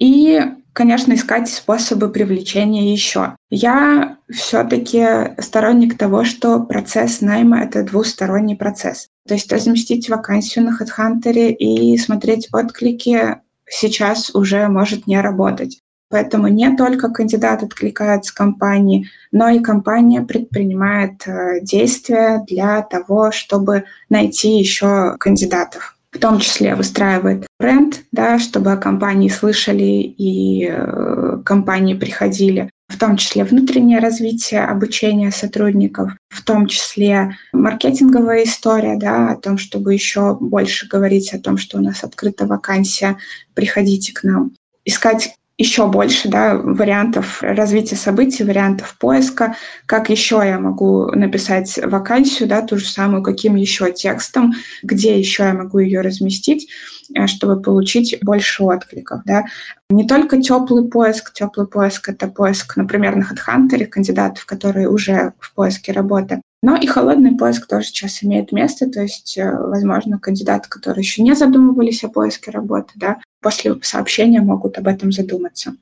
И, 0.03 0.43
конечно, 0.73 1.13
искать 1.13 1.49
способы 1.49 2.09
привлечения 2.09 2.93
еще. 2.93 3.37
Я 3.51 4.17
все-таки 4.29 5.41
сторонник 5.41 5.97
того, 5.97 6.25
что 6.25 6.59
процесс 6.59 7.21
найма— 7.21 7.61
это 7.63 7.85
двусторонний 7.85 8.57
процесс. 8.57 9.07
То 9.29 9.35
есть 9.35 9.53
разместить 9.53 10.09
вакансию 10.09 10.65
на 10.65 10.77
HeadHunter 10.77 11.51
и 11.53 11.97
смотреть 11.99 12.49
отклики 12.53 13.37
сейчас 13.65 14.35
уже 14.35 14.67
может 14.67 15.07
не 15.07 15.21
работать. 15.21 15.79
Поэтому 16.11 16.49
не 16.49 16.77
только 16.77 17.09
кандидат 17.09 17.63
откликается 17.63 18.35
компании, 18.35 19.09
но 19.31 19.51
и 19.51 19.61
компания 19.61 20.23
предпринимает 20.23 21.29
э, 21.29 21.61
действия 21.63 22.45
для 22.49 22.83
того, 22.83 23.31
чтобы 23.31 23.85
найти 24.11 24.59
еще 24.59 25.17
кандидатов 25.21 25.97
в 26.13 26.19
том 26.19 26.39
числе 26.39 26.75
выстраивает 26.75 27.47
бренд, 27.59 28.03
да, 28.13 28.39
чтобы 28.39 28.77
компании 28.77 29.29
слышали 29.29 29.83
и 29.83 30.69
э, 30.71 31.39
компании 31.45 31.95
приходили, 31.95 32.71
в 32.89 32.99
том 32.99 33.17
числе 33.17 33.45
внутреннее 33.45 33.99
развитие 33.99 34.65
обучения 34.65 35.31
сотрудников, 35.31 36.13
в 36.29 36.45
том 36.45 36.67
числе 36.67 37.37
маркетинговая 37.53 38.45
история, 38.45 38.99
да, 38.99 39.31
о 39.31 39.37
том, 39.37 39.57
чтобы 39.57 39.95
еще 39.95 40.37
больше 40.39 40.87
говорить 40.87 41.33
о 41.33 41.41
том, 41.41 41.57
что 41.57 41.79
у 41.79 41.81
нас 41.81 42.05
открыта 42.05 42.47
вакансия, 42.47 43.17
приходите 43.55 44.13
к 44.13 44.23
нам. 44.23 44.53
Искать 44.85 45.35
еще 45.59 45.87
больше 45.87 46.29
да, 46.29 46.57
вариантов 46.57 47.43
развития 47.43 47.97
событий, 47.97 48.43
вариантов 48.43 48.97
поиска, 48.99 49.57
как 49.87 50.11
еще 50.11 50.43
я 50.45 50.59
могу 50.59 51.07
написать 51.13 51.79
вакансию, 51.83 52.49
да, 52.49 52.63
ту 52.63 52.79
же 52.79 52.87
самую, 52.87 53.23
каким 53.23 53.57
еще 53.57 53.93
текстом, 53.93 54.55
где 54.83 55.19
еще 55.19 55.45
я 55.45 55.55
могу 55.55 55.79
ее 55.79 56.01
разместить, 56.01 56.69
э, 57.15 57.27
чтобы 57.27 57.61
получить 57.61 58.19
больше 58.23 58.65
откликов. 58.65 59.21
Да. 59.25 59.45
Не 59.91 60.07
только 60.07 60.41
теплый 60.41 60.89
поиск, 60.89 61.33
теплый 61.33 61.67
поиск— 61.67 62.09
это 62.11 62.29
поиск, 62.29 62.77
например, 62.77 63.17
на 63.17 63.25
HeadHunter 63.25 63.85
кандидатов, 63.87 64.47
которые 64.47 64.89
уже 64.89 65.35
в 65.39 65.55
поиске 65.55 65.93
работы, 65.93 66.41
но 66.63 66.77
и 66.77 66.87
холодный 66.87 67.37
поиск 67.37 67.67
тоже 67.67 67.87
сейчас 67.87 68.23
имеет 68.23 68.53
место, 68.53 68.89
то 68.89 69.03
есть, 69.03 69.37
э, 69.37 69.51
возможно, 69.51 70.19
кандидаты, 70.19 70.69
которые 70.69 71.03
еще 71.03 71.23
не 71.23 71.35
задумывались 71.35 72.05
о 72.05 72.09
поиске 72.09 72.51
работы, 72.51 72.93
да, 72.95 73.19
после 73.41 73.77
сообщения 73.83 74.41
могут 74.41 74.79
об 74.79 74.87
этом 74.87 75.11
задуматься. 75.11 75.75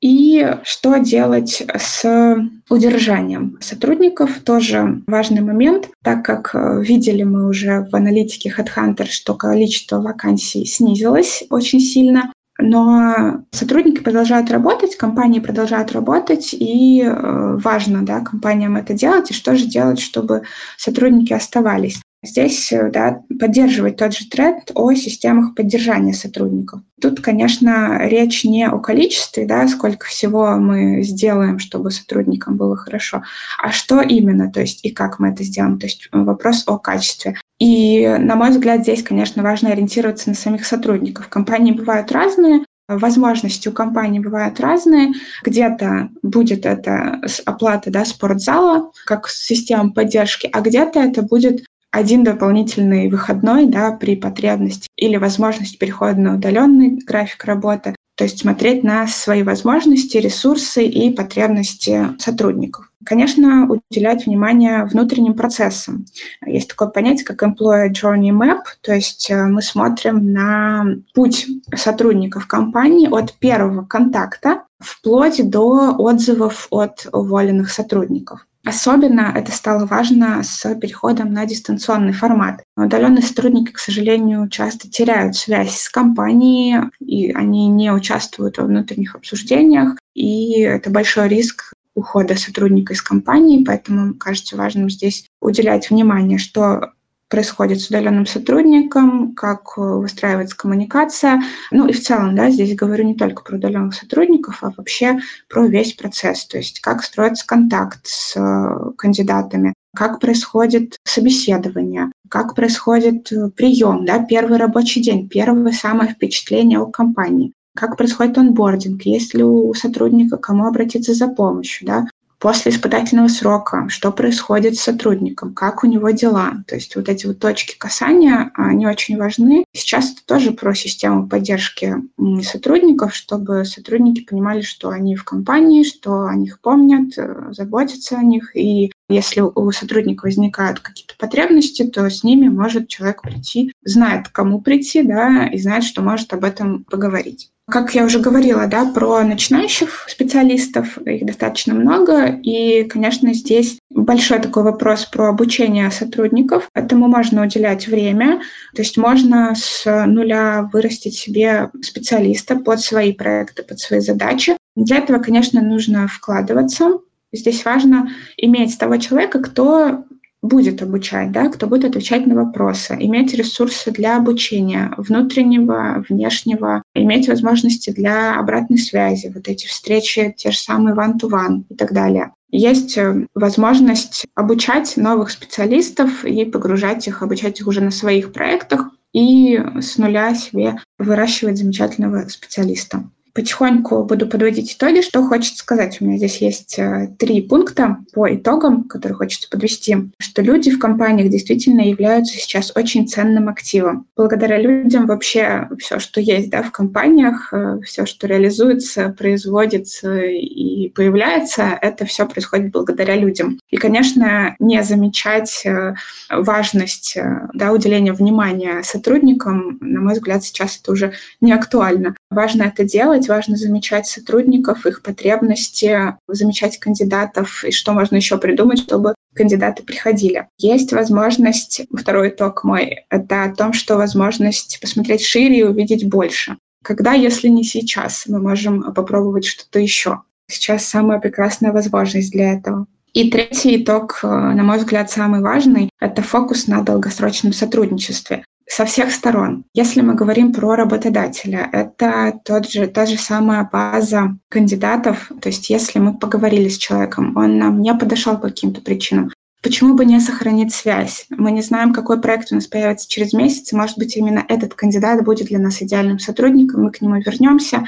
И 0.00 0.54
что 0.62 0.98
делать 0.98 1.60
с 1.76 2.38
удержанием 2.70 3.58
сотрудников, 3.60 4.40
тоже 4.44 5.02
важный 5.08 5.40
момент, 5.40 5.90
так 6.04 6.24
как 6.24 6.54
э, 6.54 6.82
видели 6.82 7.24
мы 7.24 7.48
уже 7.48 7.88
в 7.90 7.96
аналитике 7.96 8.54
HeadHunter, 8.56 9.06
что 9.06 9.34
количество 9.34 10.00
вакансий 10.00 10.64
снизилось 10.66 11.42
очень 11.50 11.80
сильно, 11.80 12.32
но 12.58 13.44
сотрудники 13.52 14.02
продолжают 14.02 14.50
работать, 14.50 14.96
компании 14.96 15.40
продолжают 15.40 15.92
работать, 15.92 16.52
и 16.52 17.02
э, 17.02 17.56
важно 17.62 18.04
да, 18.04 18.20
компаниям 18.20 18.76
это 18.76 18.94
делать, 18.94 19.30
и 19.30 19.34
что 19.34 19.54
же 19.54 19.66
делать, 19.66 20.00
чтобы 20.00 20.42
сотрудники 20.76 21.32
оставались. 21.32 22.00
Здесь 22.24 22.72
э, 22.72 22.90
да, 22.90 23.22
поддерживать 23.38 23.96
тот 23.96 24.12
же 24.12 24.28
тренд 24.28 24.72
о 24.74 24.92
системах 24.94 25.54
поддержания 25.54 26.12
сотрудников. 26.12 26.80
Тут, 27.00 27.20
конечно, 27.20 28.08
речь 28.08 28.42
не 28.44 28.66
о 28.66 28.78
количестве, 28.78 29.46
да, 29.46 29.68
сколько 29.68 30.06
всего 30.06 30.56
мы 30.56 31.04
сделаем, 31.04 31.60
чтобы 31.60 31.92
сотрудникам 31.92 32.56
было 32.56 32.76
хорошо, 32.76 33.22
а 33.62 33.70
что 33.70 34.00
именно, 34.00 34.50
то 34.50 34.60
есть 34.60 34.84
и 34.84 34.90
как 34.90 35.20
мы 35.20 35.28
это 35.28 35.44
сделаем, 35.44 35.78
то 35.78 35.86
есть 35.86 36.08
вопрос 36.10 36.64
о 36.66 36.78
качестве. 36.78 37.36
И, 37.58 38.06
на 38.06 38.36
мой 38.36 38.50
взгляд, 38.50 38.82
здесь, 38.82 39.02
конечно, 39.02 39.42
важно 39.42 39.70
ориентироваться 39.70 40.28
на 40.28 40.36
самих 40.36 40.64
сотрудников. 40.64 41.28
Компании 41.28 41.72
бывают 41.72 42.12
разные, 42.12 42.64
возможности 42.88 43.68
у 43.68 43.72
компании 43.72 44.20
бывают 44.20 44.60
разные. 44.60 45.12
Где-то 45.44 46.10
будет 46.22 46.64
это 46.66 47.20
оплата 47.44 47.90
да, 47.90 48.04
спортзала, 48.04 48.92
как 49.04 49.28
система 49.28 49.92
поддержки, 49.92 50.48
а 50.52 50.60
где-то 50.60 51.00
это 51.00 51.22
будет 51.22 51.64
один 51.90 52.22
дополнительный 52.22 53.08
выходной 53.08 53.66
да, 53.66 53.92
при 53.92 54.14
потребности 54.14 54.88
или 54.96 55.16
возможность 55.16 55.78
перехода 55.78 56.20
на 56.20 56.34
удаленный 56.34 56.98
график 57.04 57.44
работы. 57.44 57.94
То 58.18 58.24
есть 58.24 58.40
смотреть 58.40 58.82
на 58.82 59.06
свои 59.06 59.44
возможности, 59.44 60.16
ресурсы 60.16 60.84
и 60.84 61.12
потребности 61.12 62.08
сотрудников. 62.18 62.90
Конечно, 63.04 63.68
уделять 63.70 64.26
внимание 64.26 64.84
внутренним 64.86 65.34
процессам. 65.34 66.04
Есть 66.44 66.68
такое 66.68 66.88
понятие, 66.88 67.24
как 67.24 67.44
Employee 67.44 67.92
Journey 67.92 68.32
Map, 68.32 68.62
то 68.80 68.92
есть 68.92 69.30
э, 69.30 69.46
мы 69.46 69.62
смотрим 69.62 70.32
на 70.32 70.84
путь 71.14 71.46
сотрудников 71.76 72.48
компании 72.48 73.08
от 73.08 73.34
первого 73.34 73.84
контакта 73.84 74.64
вплоть 74.80 75.48
до 75.48 75.94
отзывов 75.96 76.66
от 76.70 77.06
уволенных 77.12 77.70
сотрудников. 77.70 78.44
Особенно 78.68 79.32
это 79.34 79.50
стало 79.50 79.86
важно 79.86 80.42
с 80.42 80.74
переходом 80.74 81.32
на 81.32 81.46
дистанционный 81.46 82.12
формат. 82.12 82.62
Удаленные 82.76 83.22
сотрудники, 83.22 83.72
к 83.72 83.78
сожалению, 83.78 84.46
часто 84.50 84.90
теряют 84.90 85.36
связь 85.36 85.74
с 85.74 85.88
компанией, 85.88 86.90
и 87.00 87.32
они 87.32 87.68
не 87.68 87.90
участвуют 87.90 88.58
во 88.58 88.64
внутренних 88.64 89.14
обсуждениях, 89.14 89.96
и 90.14 90.60
это 90.60 90.90
большой 90.90 91.28
риск 91.28 91.72
ухода 91.94 92.36
сотрудника 92.36 92.92
из 92.92 93.00
компании, 93.00 93.64
поэтому 93.64 94.12
кажется 94.12 94.54
важным 94.54 94.90
здесь 94.90 95.24
уделять 95.40 95.88
внимание, 95.88 96.36
что 96.36 96.92
происходит 97.28 97.80
с 97.80 97.88
удаленным 97.88 98.26
сотрудником, 98.26 99.34
как 99.34 99.76
выстраивается 99.76 100.56
коммуникация. 100.56 101.42
Ну 101.70 101.86
и 101.86 101.92
в 101.92 102.02
целом, 102.02 102.34
да, 102.34 102.50
здесь 102.50 102.74
говорю 102.74 103.04
не 103.04 103.14
только 103.14 103.42
про 103.42 103.56
удаленных 103.56 103.94
сотрудников, 103.94 104.62
а 104.62 104.72
вообще 104.76 105.18
про 105.48 105.66
весь 105.66 105.92
процесс, 105.92 106.46
то 106.46 106.58
есть 106.58 106.80
как 106.80 107.02
строится 107.02 107.46
контакт 107.46 108.00
с 108.04 108.34
э, 108.36 108.92
кандидатами, 108.96 109.74
как 109.94 110.20
происходит 110.20 110.96
собеседование, 111.04 112.12
как 112.28 112.54
происходит 112.54 113.30
э, 113.32 113.50
прием, 113.50 114.04
да, 114.04 114.24
первый 114.24 114.58
рабочий 114.58 115.02
день, 115.02 115.28
первое 115.28 115.72
самое 115.72 116.10
впечатление 116.10 116.78
о 116.78 116.86
компании, 116.86 117.52
как 117.74 117.96
происходит 117.96 118.38
онбординг, 118.38 119.02
есть 119.02 119.34
ли 119.34 119.42
у 119.42 119.72
сотрудника 119.74 120.36
кому 120.36 120.66
обратиться 120.66 121.14
за 121.14 121.28
помощью, 121.28 121.86
да, 121.86 122.06
после 122.38 122.72
испытательного 122.72 123.28
срока, 123.28 123.86
что 123.88 124.12
происходит 124.12 124.76
с 124.76 124.82
сотрудником, 124.82 125.54
как 125.54 125.84
у 125.84 125.86
него 125.86 126.10
дела. 126.10 126.64
То 126.66 126.76
есть 126.76 126.94
вот 126.96 127.08
эти 127.08 127.26
вот 127.26 127.38
точки 127.38 127.76
касания, 127.76 128.50
они 128.54 128.86
очень 128.86 129.18
важны. 129.18 129.64
Сейчас 129.72 130.12
это 130.12 130.24
тоже 130.24 130.52
про 130.52 130.74
систему 130.74 131.28
поддержки 131.28 131.96
сотрудников, 132.42 133.14
чтобы 133.14 133.64
сотрудники 133.64 134.24
понимали, 134.24 134.62
что 134.62 134.90
они 134.90 135.16
в 135.16 135.24
компании, 135.24 135.82
что 135.82 136.26
о 136.26 136.34
них 136.34 136.60
помнят, 136.60 137.16
э, 137.16 137.52
заботятся 137.52 138.18
о 138.18 138.22
них. 138.22 138.54
И 138.56 138.92
если 139.08 139.40
у 139.40 139.72
сотрудника 139.72 140.24
возникают 140.24 140.80
какие-то 140.80 141.14
потребности, 141.18 141.84
то 141.84 142.08
с 142.08 142.22
ними 142.22 142.48
может 142.48 142.88
человек 142.88 143.22
прийти, 143.22 143.72
знает, 143.82 144.28
к 144.28 144.32
кому 144.32 144.60
прийти, 144.60 145.02
да, 145.02 145.46
и 145.46 145.58
знает, 145.58 145.84
что 145.84 146.02
может 146.02 146.32
об 146.32 146.44
этом 146.44 146.84
поговорить. 146.84 147.50
Как 147.70 147.94
я 147.94 148.04
уже 148.04 148.18
говорила, 148.18 148.66
да, 148.66 148.86
про 148.86 149.22
начинающих 149.22 150.06
специалистов, 150.08 150.96
их 150.98 151.26
достаточно 151.26 151.74
много, 151.74 152.24
и, 152.26 152.84
конечно, 152.84 153.34
здесь 153.34 153.78
большой 153.90 154.38
такой 154.38 154.62
вопрос 154.62 155.04
про 155.04 155.28
обучение 155.28 155.90
сотрудников. 155.90 156.70
Этому 156.72 157.08
можно 157.08 157.42
уделять 157.42 157.86
время, 157.86 158.40
то 158.74 158.80
есть 158.80 158.96
можно 158.96 159.54
с 159.54 159.84
нуля 160.06 160.70
вырастить 160.72 161.18
себе 161.18 161.70
специалиста 161.82 162.56
под 162.56 162.80
свои 162.80 163.12
проекты, 163.12 163.62
под 163.62 163.78
свои 163.78 164.00
задачи. 164.00 164.56
Для 164.74 164.96
этого, 164.96 165.18
конечно, 165.18 165.60
нужно 165.60 166.08
вкладываться. 166.08 167.00
Здесь 167.34 167.62
важно 167.66 168.08
иметь 168.38 168.78
того 168.78 168.96
человека, 168.96 169.40
кто 169.40 170.04
будет 170.42 170.82
обучать, 170.82 171.32
да, 171.32 171.48
кто 171.48 171.66
будет 171.66 171.84
отвечать 171.84 172.26
на 172.26 172.34
вопросы, 172.34 172.96
иметь 172.98 173.34
ресурсы 173.34 173.90
для 173.90 174.16
обучения 174.16 174.92
внутреннего, 174.96 176.04
внешнего, 176.08 176.82
иметь 176.94 177.28
возможности 177.28 177.90
для 177.90 178.38
обратной 178.38 178.78
связи, 178.78 179.32
вот 179.34 179.48
эти 179.48 179.66
встречи, 179.66 180.34
те 180.36 180.50
же 180.50 180.58
самые 180.58 180.94
one-to-one 180.94 181.64
и 181.68 181.74
так 181.74 181.92
далее. 181.92 182.32
Есть 182.50 182.96
э, 182.96 183.26
возможность 183.34 184.26
обучать 184.34 184.96
новых 184.96 185.30
специалистов 185.30 186.24
и 186.24 186.44
погружать 186.44 187.06
их, 187.06 187.22
обучать 187.22 187.60
их 187.60 187.66
уже 187.66 187.82
на 187.82 187.90
своих 187.90 188.32
проектах 188.32 188.90
и 189.12 189.60
с 189.80 189.98
нуля 189.98 190.34
себе 190.34 190.76
выращивать 190.98 191.58
замечательного 191.58 192.28
специалиста 192.28 193.04
потихоньку 193.38 194.02
буду 194.02 194.26
подводить 194.26 194.74
итоги. 194.74 195.00
Что 195.00 195.24
хочется 195.24 195.58
сказать? 195.58 195.98
У 196.00 196.04
меня 196.04 196.16
здесь 196.16 196.38
есть 196.38 196.76
э, 196.76 197.14
три 197.20 197.40
пункта 197.40 197.98
по 198.12 198.34
итогам, 198.34 198.82
которые 198.82 199.14
хочется 199.14 199.48
подвести. 199.48 199.96
Что 200.18 200.42
люди 200.42 200.72
в 200.72 200.80
компаниях 200.80 201.30
действительно 201.30 201.82
являются 201.82 202.36
сейчас 202.36 202.72
очень 202.74 203.06
ценным 203.06 203.48
активом. 203.48 204.06
Благодаря 204.16 204.58
людям 204.58 205.06
вообще 205.06 205.68
все, 205.78 206.00
что 206.00 206.20
есть 206.20 206.50
да, 206.50 206.64
в 206.64 206.72
компаниях, 206.72 207.52
э, 207.52 207.78
все, 207.84 208.06
что 208.06 208.26
реализуется, 208.26 209.14
производится 209.16 210.18
и 210.18 210.88
появляется, 210.88 211.78
это 211.80 212.06
все 212.06 212.26
происходит 212.26 212.72
благодаря 212.72 213.14
людям. 213.14 213.60
И, 213.70 213.76
конечно, 213.76 214.56
не 214.58 214.82
замечать 214.82 215.62
э, 215.64 215.94
важность 216.28 217.16
да, 217.54 217.72
уделения 217.72 218.12
внимания 218.12 218.82
сотрудникам, 218.82 219.78
на 219.80 220.00
мой 220.00 220.14
взгляд, 220.14 220.42
сейчас 220.42 220.80
это 220.82 220.90
уже 220.90 221.12
не 221.40 221.52
актуально. 221.52 222.16
Важно 222.30 222.64
это 222.64 222.82
делать, 222.82 223.27
важно 223.28 223.56
замечать 223.56 224.06
сотрудников, 224.06 224.86
их 224.86 225.02
потребности, 225.02 226.16
замечать 226.26 226.78
кандидатов 226.78 227.64
и 227.64 227.70
что 227.70 227.92
можно 227.92 228.16
еще 228.16 228.38
придумать, 228.38 228.80
чтобы 228.80 229.14
кандидаты 229.34 229.82
приходили. 229.82 230.48
Есть 230.58 230.92
возможность, 230.92 231.82
второй 231.92 232.30
итог 232.30 232.64
мой, 232.64 233.04
это 233.10 233.44
о 233.44 233.54
том, 233.54 233.72
что 233.72 233.96
возможность 233.96 234.78
посмотреть 234.80 235.22
шире 235.22 235.60
и 235.60 235.62
увидеть 235.64 236.08
больше. 236.08 236.56
Когда, 236.82 237.12
если 237.12 237.48
не 237.48 237.64
сейчас, 237.64 238.24
мы 238.26 238.40
можем 238.40 238.92
попробовать 238.94 239.44
что-то 239.44 239.78
еще? 239.78 240.22
Сейчас 240.50 240.84
самая 240.84 241.18
прекрасная 241.18 241.72
возможность 241.72 242.32
для 242.32 242.54
этого. 242.54 242.86
И 243.12 243.30
третий 243.30 243.82
итог, 243.82 244.20
на 244.22 244.62
мой 244.62 244.78
взгляд, 244.78 245.10
самый 245.10 245.40
важный, 245.40 245.90
это 246.00 246.22
фокус 246.22 246.66
на 246.66 246.82
долгосрочном 246.82 247.52
сотрудничестве 247.52 248.44
со 248.68 248.84
всех 248.84 249.10
сторон. 249.10 249.64
Если 249.74 250.00
мы 250.00 250.14
говорим 250.14 250.52
про 250.52 250.76
работодателя, 250.76 251.68
это 251.72 252.38
тот 252.44 252.68
же, 252.70 252.86
та 252.86 253.06
же 253.06 253.16
самая 253.16 253.68
база 253.70 254.36
кандидатов. 254.48 255.30
То 255.40 255.48
есть 255.48 255.70
если 255.70 255.98
мы 255.98 256.16
поговорили 256.16 256.68
с 256.68 256.78
человеком, 256.78 257.36
он 257.36 257.58
нам 257.58 257.80
не 257.80 257.94
подошел 257.94 258.36
по 258.36 258.48
каким-то 258.48 258.80
причинам, 258.80 259.30
Почему 259.60 259.94
бы 259.94 260.04
не 260.04 260.20
сохранить 260.20 260.72
связь? 260.72 261.26
Мы 261.30 261.50
не 261.50 261.62
знаем, 261.62 261.92
какой 261.92 262.20
проект 262.20 262.52
у 262.52 262.54
нас 262.54 262.68
появится 262.68 263.08
через 263.08 263.32
месяц. 263.32 263.72
Может 263.72 263.98
быть, 263.98 264.16
именно 264.16 264.44
этот 264.48 264.74
кандидат 264.74 265.24
будет 265.24 265.48
для 265.48 265.58
нас 265.58 265.82
идеальным 265.82 266.20
сотрудником. 266.20 266.84
Мы 266.84 266.92
к 266.92 267.00
нему 267.00 267.16
вернемся, 267.16 267.84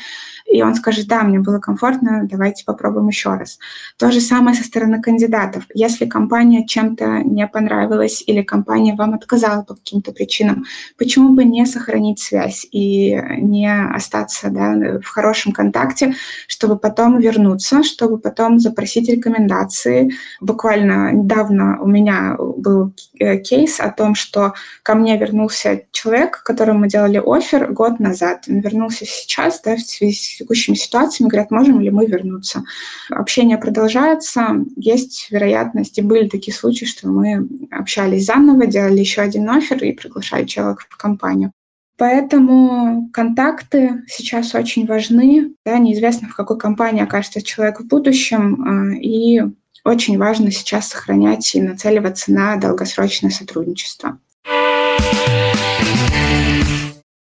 и 0.50 0.62
он 0.62 0.74
скажет, 0.74 1.06
да, 1.06 1.22
мне 1.22 1.38
было 1.38 1.60
комфортно, 1.60 2.26
давайте 2.28 2.64
попробуем 2.64 3.08
еще 3.08 3.34
раз. 3.34 3.58
То 3.96 4.10
же 4.10 4.20
самое 4.20 4.56
со 4.56 4.64
стороны 4.64 5.00
кандидатов. 5.00 5.64
Если 5.74 6.06
компания 6.06 6.66
чем-то 6.66 7.22
не 7.24 7.46
понравилась 7.46 8.22
или 8.26 8.42
компания 8.42 8.96
вам 8.96 9.14
отказала 9.14 9.62
по 9.62 9.74
каким-то 9.74 10.12
причинам, 10.12 10.64
почему 10.98 11.30
бы 11.30 11.44
не 11.44 11.66
сохранить 11.66 12.18
связь 12.18 12.66
и 12.72 13.16
не 13.38 13.72
остаться 13.72 14.50
да, 14.50 14.98
в 15.00 15.06
хорошем 15.06 15.52
контакте, 15.52 16.14
чтобы 16.48 16.76
потом 16.76 17.20
вернуться, 17.20 17.84
чтобы 17.84 18.18
потом 18.18 18.58
запросить 18.58 19.08
рекомендации. 19.08 20.12
Буквально 20.40 21.12
недавно 21.12 21.80
у 21.80 21.86
меня 21.86 22.36
был 22.38 22.92
э, 23.18 23.38
кейс 23.38 23.78
о 23.78 23.90
том, 23.90 24.16
что 24.16 24.54
ко 24.82 24.96
мне 24.96 25.16
вернулся 25.16 25.82
человек, 25.92 26.42
которому 26.42 26.80
мы 26.80 26.88
делали 26.88 27.22
офер 27.24 27.72
год 27.72 28.00
назад. 28.00 28.44
Он 28.48 28.60
вернулся 28.60 29.04
сейчас, 29.06 29.60
да, 29.60 29.76
в 29.76 29.80
связи 29.80 30.39
текущими 30.40 30.74
ситуациями, 30.74 31.30
говорят, 31.30 31.50
можем 31.50 31.80
ли 31.80 31.90
мы 31.90 32.06
вернуться. 32.06 32.64
Общение 33.10 33.58
продолжается, 33.58 34.64
есть 34.76 35.28
вероятность, 35.30 35.98
и 35.98 36.02
были 36.02 36.28
такие 36.28 36.54
случаи, 36.54 36.86
что 36.86 37.08
мы 37.08 37.48
общались 37.70 38.26
заново, 38.26 38.66
делали 38.66 39.00
еще 39.00 39.20
один 39.20 39.48
офер 39.48 39.82
и 39.84 39.92
приглашали 39.92 40.44
человека 40.46 40.84
в 40.88 40.96
компанию. 40.96 41.52
Поэтому 41.96 43.10
контакты 43.12 44.04
сейчас 44.08 44.54
очень 44.54 44.86
важны. 44.86 45.52
Да, 45.66 45.78
неизвестно, 45.78 46.28
в 46.28 46.34
какой 46.34 46.58
компании 46.58 47.02
окажется 47.02 47.42
человек 47.42 47.80
в 47.80 47.86
будущем, 47.86 48.64
а, 48.64 48.96
и 48.96 49.42
очень 49.84 50.16
важно 50.16 50.50
сейчас 50.50 50.88
сохранять 50.88 51.54
и 51.54 51.60
нацеливаться 51.60 52.32
на 52.32 52.56
долгосрочное 52.56 53.30
сотрудничество. 53.30 54.18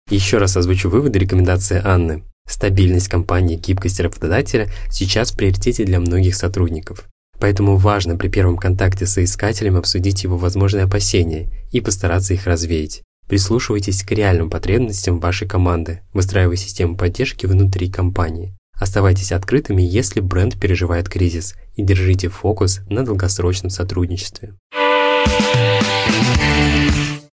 Еще 0.09 0.37
раз 0.37 0.57
озвучу 0.57 0.89
выводы 0.89 1.19
рекомендации 1.19 1.81
Анны. 1.83 2.23
Стабильность 2.49 3.09
компании 3.09 3.57
гибкость 3.57 3.99
работодателя 3.99 4.69
сейчас 4.89 5.31
в 5.31 5.37
приоритете 5.37 5.85
для 5.85 5.99
многих 5.99 6.35
сотрудников. 6.35 7.07
Поэтому 7.39 7.77
важно 7.77 8.17
при 8.17 8.27
первом 8.27 8.57
контакте 8.57 9.05
с 9.05 9.13
соискателем 9.13 9.77
обсудить 9.77 10.23
его 10.23 10.35
возможные 10.35 10.85
опасения 10.85 11.49
и 11.71 11.79
постараться 11.79 12.33
их 12.33 12.47
развеять. 12.47 13.03
Прислушивайтесь 13.27 14.03
к 14.03 14.11
реальным 14.11 14.49
потребностям 14.49 15.19
вашей 15.19 15.47
команды, 15.47 16.01
выстраивая 16.11 16.55
систему 16.55 16.97
поддержки 16.97 17.45
внутри 17.45 17.89
компании. 17.89 18.55
Оставайтесь 18.73 19.31
открытыми, 19.31 19.83
если 19.83 20.19
бренд 20.19 20.59
переживает 20.59 21.07
кризис, 21.07 21.53
и 21.75 21.83
держите 21.83 22.29
фокус 22.29 22.79
на 22.89 23.05
долгосрочном 23.05 23.69
сотрудничестве. 23.69 24.55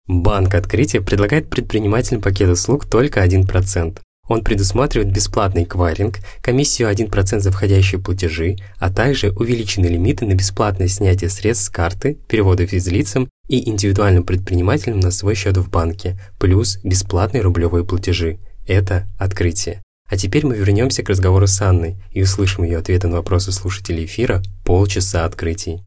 Банк 0.06 0.54
Открытие 0.54 1.00
предлагает 1.00 1.48
предпринимателям 1.48 2.20
пакет 2.20 2.50
услуг 2.50 2.86
только 2.90 3.24
1%. 3.24 4.00
Он 4.26 4.42
предусматривает 4.42 5.12
бесплатный 5.12 5.64
эквайринг, 5.64 6.20
комиссию 6.40 6.90
1% 6.90 7.40
за 7.40 7.50
входящие 7.50 8.00
платежи, 8.00 8.56
а 8.78 8.90
также 8.90 9.30
увеличенные 9.30 9.90
лимиты 9.90 10.24
на 10.24 10.34
бесплатное 10.34 10.88
снятие 10.88 11.28
средств 11.30 11.66
с 11.66 11.70
карты, 11.70 12.18
переводы 12.28 12.66
физлицам 12.66 13.28
и 13.48 13.68
индивидуальным 13.68 14.24
предпринимателям 14.24 15.00
на 15.00 15.10
свой 15.10 15.34
счет 15.34 15.56
в 15.56 15.68
банке, 15.68 16.18
плюс 16.38 16.78
бесплатные 16.82 17.42
рублевые 17.42 17.84
платежи. 17.84 18.38
Это 18.66 19.06
открытие. 19.18 19.82
А 20.08 20.16
теперь 20.16 20.46
мы 20.46 20.56
вернемся 20.56 21.02
к 21.02 21.08
разговору 21.08 21.46
с 21.46 21.60
Анной 21.60 21.96
и 22.10 22.22
услышим 22.22 22.64
ее 22.64 22.78
ответы 22.78 23.08
на 23.08 23.16
вопросы 23.16 23.52
слушателей 23.52 24.04
эфира 24.04 24.42
«Полчаса 24.64 25.24
открытий». 25.24 25.82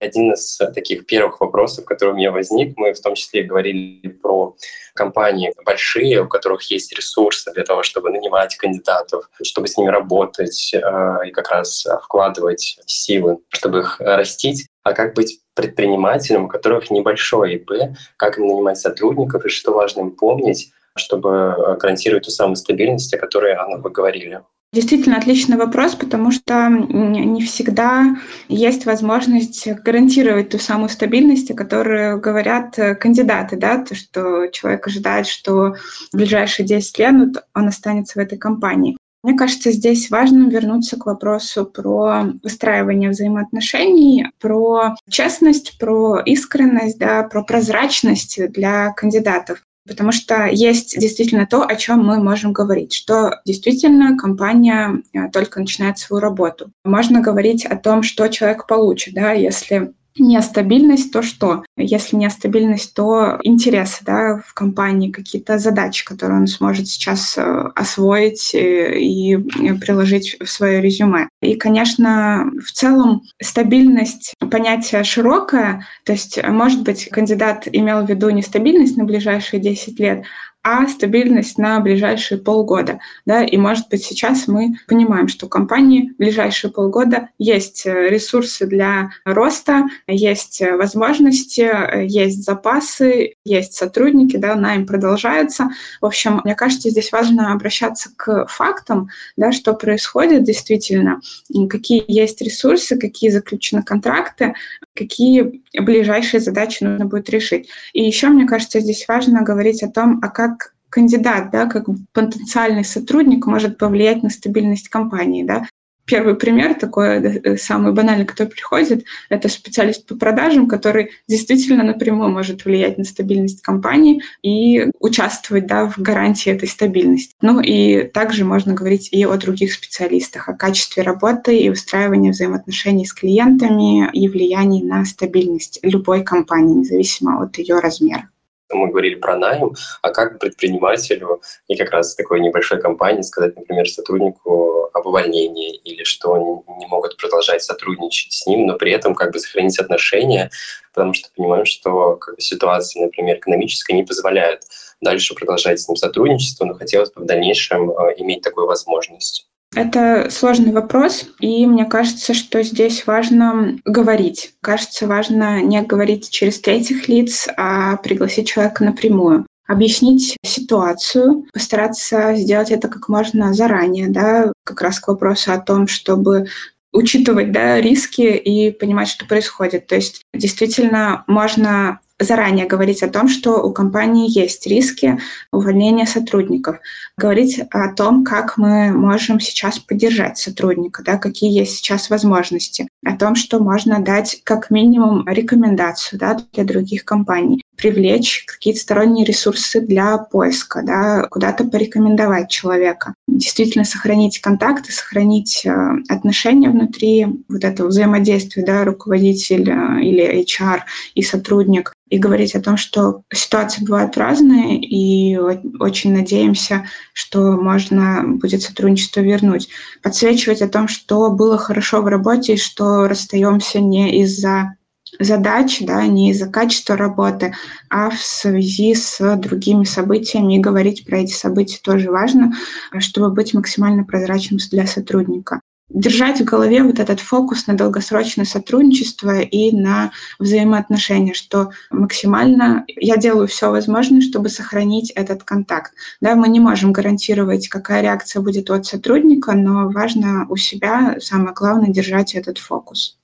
Один 0.00 0.32
из 0.32 0.58
таких 0.74 1.06
первых 1.06 1.40
вопросов, 1.40 1.84
который 1.84 2.10
у 2.10 2.16
меня 2.16 2.30
возник, 2.30 2.76
мы 2.76 2.92
в 2.92 3.00
том 3.00 3.14
числе 3.14 3.42
говорили 3.42 4.08
про 4.08 4.54
компании 4.94 5.52
большие, 5.64 6.22
у 6.22 6.28
которых 6.28 6.62
есть 6.70 6.92
ресурсы 6.92 7.52
для 7.52 7.64
того, 7.64 7.82
чтобы 7.82 8.10
нанимать 8.10 8.56
кандидатов, 8.56 9.28
чтобы 9.42 9.66
с 9.66 9.76
ними 9.76 9.88
работать 9.88 10.72
э, 10.72 10.78
и 11.26 11.30
как 11.32 11.50
раз 11.50 11.84
вкладывать 12.04 12.78
силы, 12.86 13.38
чтобы 13.48 13.80
их 13.80 14.00
растить. 14.00 14.68
А 14.84 14.92
как 14.92 15.14
быть 15.14 15.40
предпринимателем, 15.54 16.44
у 16.44 16.48
которых 16.48 16.90
небольшое 16.90 17.56
ИП, 17.56 17.96
как 18.16 18.38
им 18.38 18.46
нанимать 18.46 18.78
сотрудников 18.78 19.44
и 19.44 19.48
что 19.48 19.72
важно 19.72 20.00
им 20.02 20.10
помнить, 20.12 20.72
чтобы 20.94 21.76
гарантировать 21.80 22.24
ту 22.24 22.30
самую 22.30 22.56
стабильность, 22.56 23.12
о 23.14 23.18
которой, 23.18 23.52
Анна, 23.54 23.78
вы 23.78 23.90
говорили? 23.90 24.42
Действительно 24.78 25.16
отличный 25.16 25.56
вопрос, 25.56 25.96
потому 25.96 26.30
что 26.30 26.68
не 26.68 27.42
всегда 27.42 28.16
есть 28.48 28.86
возможность 28.86 29.66
гарантировать 29.82 30.50
ту 30.50 30.60
самую 30.60 30.88
стабильность, 30.88 31.50
о 31.50 31.54
которой 31.54 32.20
говорят 32.20 32.78
э, 32.78 32.94
кандидаты, 32.94 33.56
да, 33.56 33.78
то, 33.78 33.96
что 33.96 34.46
человек 34.52 34.86
ожидает, 34.86 35.26
что 35.26 35.74
в 36.12 36.16
ближайшие 36.16 36.64
10 36.64 36.96
лет 36.96 37.12
он 37.56 37.66
останется 37.66 38.20
в 38.20 38.22
этой 38.22 38.38
компании. 38.38 38.96
Мне 39.24 39.36
кажется, 39.36 39.72
здесь 39.72 40.10
важно 40.10 40.48
вернуться 40.48 40.96
к 40.96 41.06
вопросу 41.06 41.66
про 41.66 42.26
выстраивание 42.44 43.10
взаимоотношений, 43.10 44.26
про 44.38 44.94
честность, 45.10 45.76
про 45.80 46.20
искренность, 46.20 47.00
да, 47.00 47.24
про 47.24 47.42
прозрачность 47.42 48.40
для 48.52 48.92
кандидатов. 48.92 49.58
Потому 49.88 50.12
что 50.12 50.46
есть 50.46 50.98
действительно 50.98 51.46
то, 51.46 51.64
о 51.64 51.74
чем 51.74 52.04
мы 52.04 52.22
можем 52.22 52.52
говорить, 52.52 52.92
что 52.92 53.40
действительно 53.44 54.16
компания 54.16 55.02
э, 55.12 55.30
только 55.32 55.60
начинает 55.60 55.98
свою 55.98 56.20
работу. 56.20 56.70
Можно 56.84 57.20
говорить 57.20 57.64
о 57.64 57.76
том, 57.76 58.02
что 58.02 58.28
человек 58.28 58.66
получит, 58.66 59.14
да, 59.14 59.32
если 59.32 59.94
Нестабильность, 60.16 61.12
то 61.12 61.22
что? 61.22 61.64
Если 61.76 62.16
нестабильность, 62.16 62.94
то 62.94 63.38
интересы 63.42 64.04
да, 64.04 64.42
в 64.44 64.52
компании, 64.54 65.12
какие-то 65.12 65.58
задачи, 65.58 66.04
которые 66.04 66.40
он 66.40 66.46
сможет 66.46 66.88
сейчас 66.88 67.38
э, 67.38 67.42
освоить 67.74 68.54
э, 68.54 68.98
и 68.98 69.36
приложить 69.36 70.36
в 70.40 70.46
свое 70.46 70.80
резюме. 70.80 71.28
И, 71.40 71.54
конечно, 71.54 72.50
в 72.64 72.72
целом 72.72 73.22
стабильность 73.40 74.34
понятие 74.50 75.04
широкое, 75.04 75.86
то 76.04 76.12
есть, 76.12 76.42
может 76.42 76.82
быть, 76.82 77.08
кандидат 77.10 77.68
имел 77.70 78.04
в 78.04 78.08
виду 78.08 78.30
нестабильность 78.30 78.96
на 78.96 79.04
ближайшие 79.04 79.60
10 79.60 80.00
лет, 80.00 80.24
а 80.70 80.86
стабильность 80.86 81.56
на 81.56 81.80
ближайшие 81.80 82.38
полгода. 82.38 83.00
Да? 83.24 83.42
И, 83.42 83.56
может 83.56 83.88
быть, 83.88 84.04
сейчас 84.04 84.46
мы 84.48 84.74
понимаем, 84.86 85.26
что 85.26 85.46
у 85.46 85.48
компании 85.48 86.10
в 86.10 86.18
ближайшие 86.18 86.70
полгода 86.70 87.30
есть 87.38 87.86
э, 87.86 88.10
ресурсы 88.10 88.66
для 88.66 89.08
роста, 89.24 89.84
есть 90.06 90.60
э, 90.60 90.76
возможности, 90.76 91.62
э, 91.62 92.04
есть 92.06 92.44
запасы, 92.44 93.36
есть 93.46 93.72
сотрудники, 93.72 94.36
да, 94.36 94.56
найм 94.56 94.84
продолжается. 94.84 95.70
В 96.02 96.06
общем, 96.06 96.42
мне 96.44 96.54
кажется, 96.54 96.90
здесь 96.90 97.12
важно 97.12 97.54
обращаться 97.54 98.10
к 98.14 98.46
фактам, 98.48 99.08
да, 99.38 99.52
что 99.52 99.72
происходит 99.72 100.42
действительно, 100.42 101.22
какие 101.70 102.04
есть 102.08 102.42
ресурсы, 102.42 102.98
какие 102.98 103.30
заключены 103.30 103.82
контракты, 103.82 104.54
какие 104.98 105.62
ближайшие 105.78 106.40
задачи 106.40 106.82
нужно 106.82 107.06
будет 107.06 107.30
решить. 107.30 107.68
И 107.92 108.02
еще, 108.02 108.28
мне 108.28 108.46
кажется, 108.46 108.80
здесь 108.80 109.06
важно 109.06 109.42
говорить 109.42 109.82
о 109.82 109.90
том, 109.90 110.18
а 110.22 110.28
как 110.28 110.74
кандидат, 110.90 111.50
да, 111.50 111.66
как 111.66 111.86
потенциальный 112.12 112.84
сотрудник 112.84 113.46
может 113.46 113.78
повлиять 113.78 114.22
на 114.22 114.30
стабильность 114.30 114.88
компании. 114.88 115.44
Да. 115.44 115.66
Первый 116.08 116.36
пример 116.36 116.74
такой, 116.74 117.18
э, 117.18 117.56
самый 117.58 117.92
банальный, 117.92 118.24
который 118.24 118.48
приходит, 118.48 119.04
это 119.28 119.48
специалист 119.50 120.06
по 120.06 120.16
продажам, 120.16 120.66
который 120.66 121.10
действительно 121.28 121.84
напрямую 121.84 122.30
может 122.30 122.64
влиять 122.64 122.96
на 122.96 123.04
стабильность 123.04 123.60
компании 123.60 124.22
и 124.42 124.86
участвовать 125.00 125.66
да, 125.66 125.86
в 125.86 125.98
гарантии 125.98 126.50
этой 126.50 126.66
стабильности. 126.66 127.34
Ну 127.42 127.60
и 127.60 128.04
также 128.04 128.46
можно 128.46 128.72
говорить 128.72 129.10
и 129.12 129.22
о 129.26 129.36
других 129.36 129.74
специалистах, 129.74 130.48
о 130.48 130.54
качестве 130.54 131.02
работы 131.02 131.58
и 131.58 131.68
устраивании 131.68 132.30
взаимоотношений 132.30 133.04
с 133.04 133.12
клиентами 133.12 134.10
и 134.10 134.28
влиянии 134.28 134.82
на 134.82 135.04
стабильность 135.04 135.78
любой 135.82 136.24
компании, 136.24 136.78
независимо 136.78 137.42
от 137.42 137.58
ее 137.58 137.80
размера 137.80 138.30
мы 138.70 138.88
говорили 138.88 139.14
про 139.14 139.36
найм, 139.36 139.74
а 140.02 140.10
как 140.10 140.38
предпринимателю 140.38 141.40
и 141.68 141.76
как 141.76 141.90
раз 141.90 142.14
такой 142.14 142.40
небольшой 142.40 142.80
компании 142.80 143.22
сказать, 143.22 143.56
например, 143.56 143.88
сотруднику 143.88 144.90
об 144.92 145.06
увольнении 145.06 145.76
или 145.76 146.04
что 146.04 146.34
они 146.34 146.78
не 146.78 146.86
могут 146.86 147.16
продолжать 147.16 147.62
сотрудничать 147.62 148.32
с 148.32 148.46
ним, 148.46 148.66
но 148.66 148.76
при 148.76 148.92
этом 148.92 149.14
как 149.14 149.32
бы 149.32 149.38
сохранить 149.38 149.78
отношения, 149.78 150.50
потому 150.92 151.14
что 151.14 151.28
понимаем, 151.36 151.64
что 151.64 152.16
как 152.16 152.36
бы, 152.36 152.40
ситуация, 152.40 153.04
например, 153.04 153.38
экономическая 153.38 153.94
не 153.94 154.04
позволяет 154.04 154.62
дальше 155.00 155.34
продолжать 155.34 155.80
с 155.80 155.88
ним 155.88 155.96
сотрудничество, 155.96 156.64
но 156.64 156.74
хотелось 156.74 157.12
бы 157.12 157.22
в 157.22 157.26
дальнейшем 157.26 157.90
э, 157.90 158.14
иметь 158.18 158.42
такую 158.42 158.66
возможность. 158.66 159.47
Это 159.74 160.28
сложный 160.30 160.72
вопрос, 160.72 161.26
и 161.40 161.66
мне 161.66 161.84
кажется, 161.84 162.32
что 162.34 162.62
здесь 162.62 163.06
важно 163.06 163.78
говорить. 163.84 164.54
Кажется, 164.62 165.06
важно 165.06 165.62
не 165.62 165.82
говорить 165.82 166.30
через 166.30 166.60
третьих 166.60 167.08
лиц, 167.08 167.48
а 167.56 167.96
пригласить 167.96 168.48
человека 168.48 168.84
напрямую 168.84 169.46
объяснить 169.66 170.38
ситуацию, 170.42 171.44
постараться 171.52 172.34
сделать 172.34 172.70
это 172.70 172.88
как 172.88 173.08
можно 173.08 173.52
заранее, 173.52 174.08
да, 174.08 174.50
как 174.64 174.80
раз 174.80 174.98
к 174.98 175.08
вопросу 175.08 175.52
о 175.52 175.58
том, 175.58 175.86
чтобы 175.86 176.46
учитывать 176.90 177.52
да, 177.52 177.78
риски 177.80 178.22
и 178.22 178.72
понимать, 178.72 179.08
что 179.08 179.26
происходит. 179.26 179.86
То 179.86 179.96
есть 179.96 180.22
действительно 180.34 181.22
можно 181.26 182.00
заранее 182.20 182.66
говорить 182.66 183.02
о 183.02 183.08
том, 183.08 183.28
что 183.28 183.62
у 183.62 183.72
компании 183.72 184.28
есть 184.28 184.66
риски 184.66 185.18
увольнения 185.52 186.06
сотрудников, 186.06 186.78
говорить 187.16 187.60
о 187.70 187.92
том, 187.94 188.24
как 188.24 188.56
мы 188.56 188.92
можем 188.92 189.40
сейчас 189.40 189.78
поддержать 189.78 190.38
сотрудника, 190.38 191.02
да, 191.02 191.16
какие 191.16 191.52
есть 191.52 191.76
сейчас 191.76 192.10
возможности, 192.10 192.88
о 193.04 193.16
том, 193.16 193.34
что 193.34 193.60
можно 193.60 194.00
дать 194.00 194.40
как 194.44 194.70
минимум 194.70 195.26
рекомендацию 195.28 196.18
да, 196.18 196.38
для 196.52 196.64
других 196.64 197.04
компаний, 197.04 197.62
привлечь 197.76 198.44
какие-то 198.46 198.80
сторонние 198.80 199.24
ресурсы 199.24 199.80
для 199.80 200.18
поиска, 200.18 200.82
да, 200.82 201.26
куда-то 201.30 201.64
порекомендовать 201.64 202.50
человека. 202.50 203.14
Действительно 203.28 203.84
сохранить 203.84 204.40
контакты, 204.40 204.92
сохранить 204.92 205.62
э, 205.64 205.70
отношения 206.08 206.70
внутри 206.70 207.26
вот 207.48 207.64
этого 207.64 207.88
взаимодействия, 207.88 208.64
да, 208.64 208.84
руководитель 208.84 209.70
э, 209.70 210.02
или 210.02 210.42
HR 210.42 210.80
и 211.14 211.22
сотрудник, 211.22 211.92
и 212.10 212.18
говорить 212.18 212.54
о 212.54 212.60
том, 212.60 212.76
что 212.76 213.22
ситуации 213.32 213.84
бывают 213.84 214.16
разные, 214.16 214.80
и 214.80 215.36
очень 215.36 216.12
надеемся, 216.12 216.86
что 217.12 217.52
можно 217.52 218.22
будет 218.24 218.62
сотрудничество 218.62 219.20
вернуть. 219.20 219.68
Подсвечивать 220.02 220.62
о 220.62 220.68
том, 220.68 220.88
что 220.88 221.30
было 221.30 221.58
хорошо 221.58 222.02
в 222.02 222.06
работе, 222.06 222.54
и 222.54 222.58
что 222.58 223.08
расстаемся 223.08 223.80
не 223.80 224.22
из-за 224.22 224.74
задач, 225.18 225.80
да, 225.80 226.06
не 226.06 226.30
из-за 226.30 226.48
качества 226.48 226.96
работы, 226.96 227.54
а 227.88 228.10
в 228.10 228.18
связи 228.20 228.94
с 228.94 229.36
другими 229.36 229.84
событиями. 229.84 230.56
И 230.56 230.60
говорить 230.60 231.06
про 231.06 231.18
эти 231.18 231.32
события 231.32 231.78
тоже 231.82 232.10
важно, 232.10 232.52
чтобы 232.98 233.32
быть 233.32 233.54
максимально 233.54 234.04
прозрачным 234.04 234.58
для 234.70 234.86
сотрудника 234.86 235.60
держать 235.88 236.40
в 236.40 236.44
голове 236.44 236.82
вот 236.82 236.98
этот 236.98 237.20
фокус 237.20 237.66
на 237.66 237.74
долгосрочное 237.74 238.44
сотрудничество 238.44 239.40
и 239.40 239.72
на 239.72 240.12
взаимоотношения, 240.38 241.34
что 241.34 241.70
максимально 241.90 242.84
я 242.96 243.16
делаю 243.16 243.48
все 243.48 243.70
возможное, 243.70 244.20
чтобы 244.20 244.48
сохранить 244.48 245.10
этот 245.10 245.44
контакт. 245.44 245.92
Да, 246.20 246.34
мы 246.34 246.48
не 246.48 246.60
можем 246.60 246.92
гарантировать, 246.92 247.68
какая 247.68 248.02
реакция 248.02 248.42
будет 248.42 248.70
от 248.70 248.86
сотрудника, 248.86 249.52
но 249.54 249.88
важно 249.88 250.46
у 250.48 250.56
себя, 250.56 251.16
самое 251.20 251.54
главное, 251.54 251.88
держать 251.88 252.34
этот 252.34 252.58
фокус. 252.58 253.16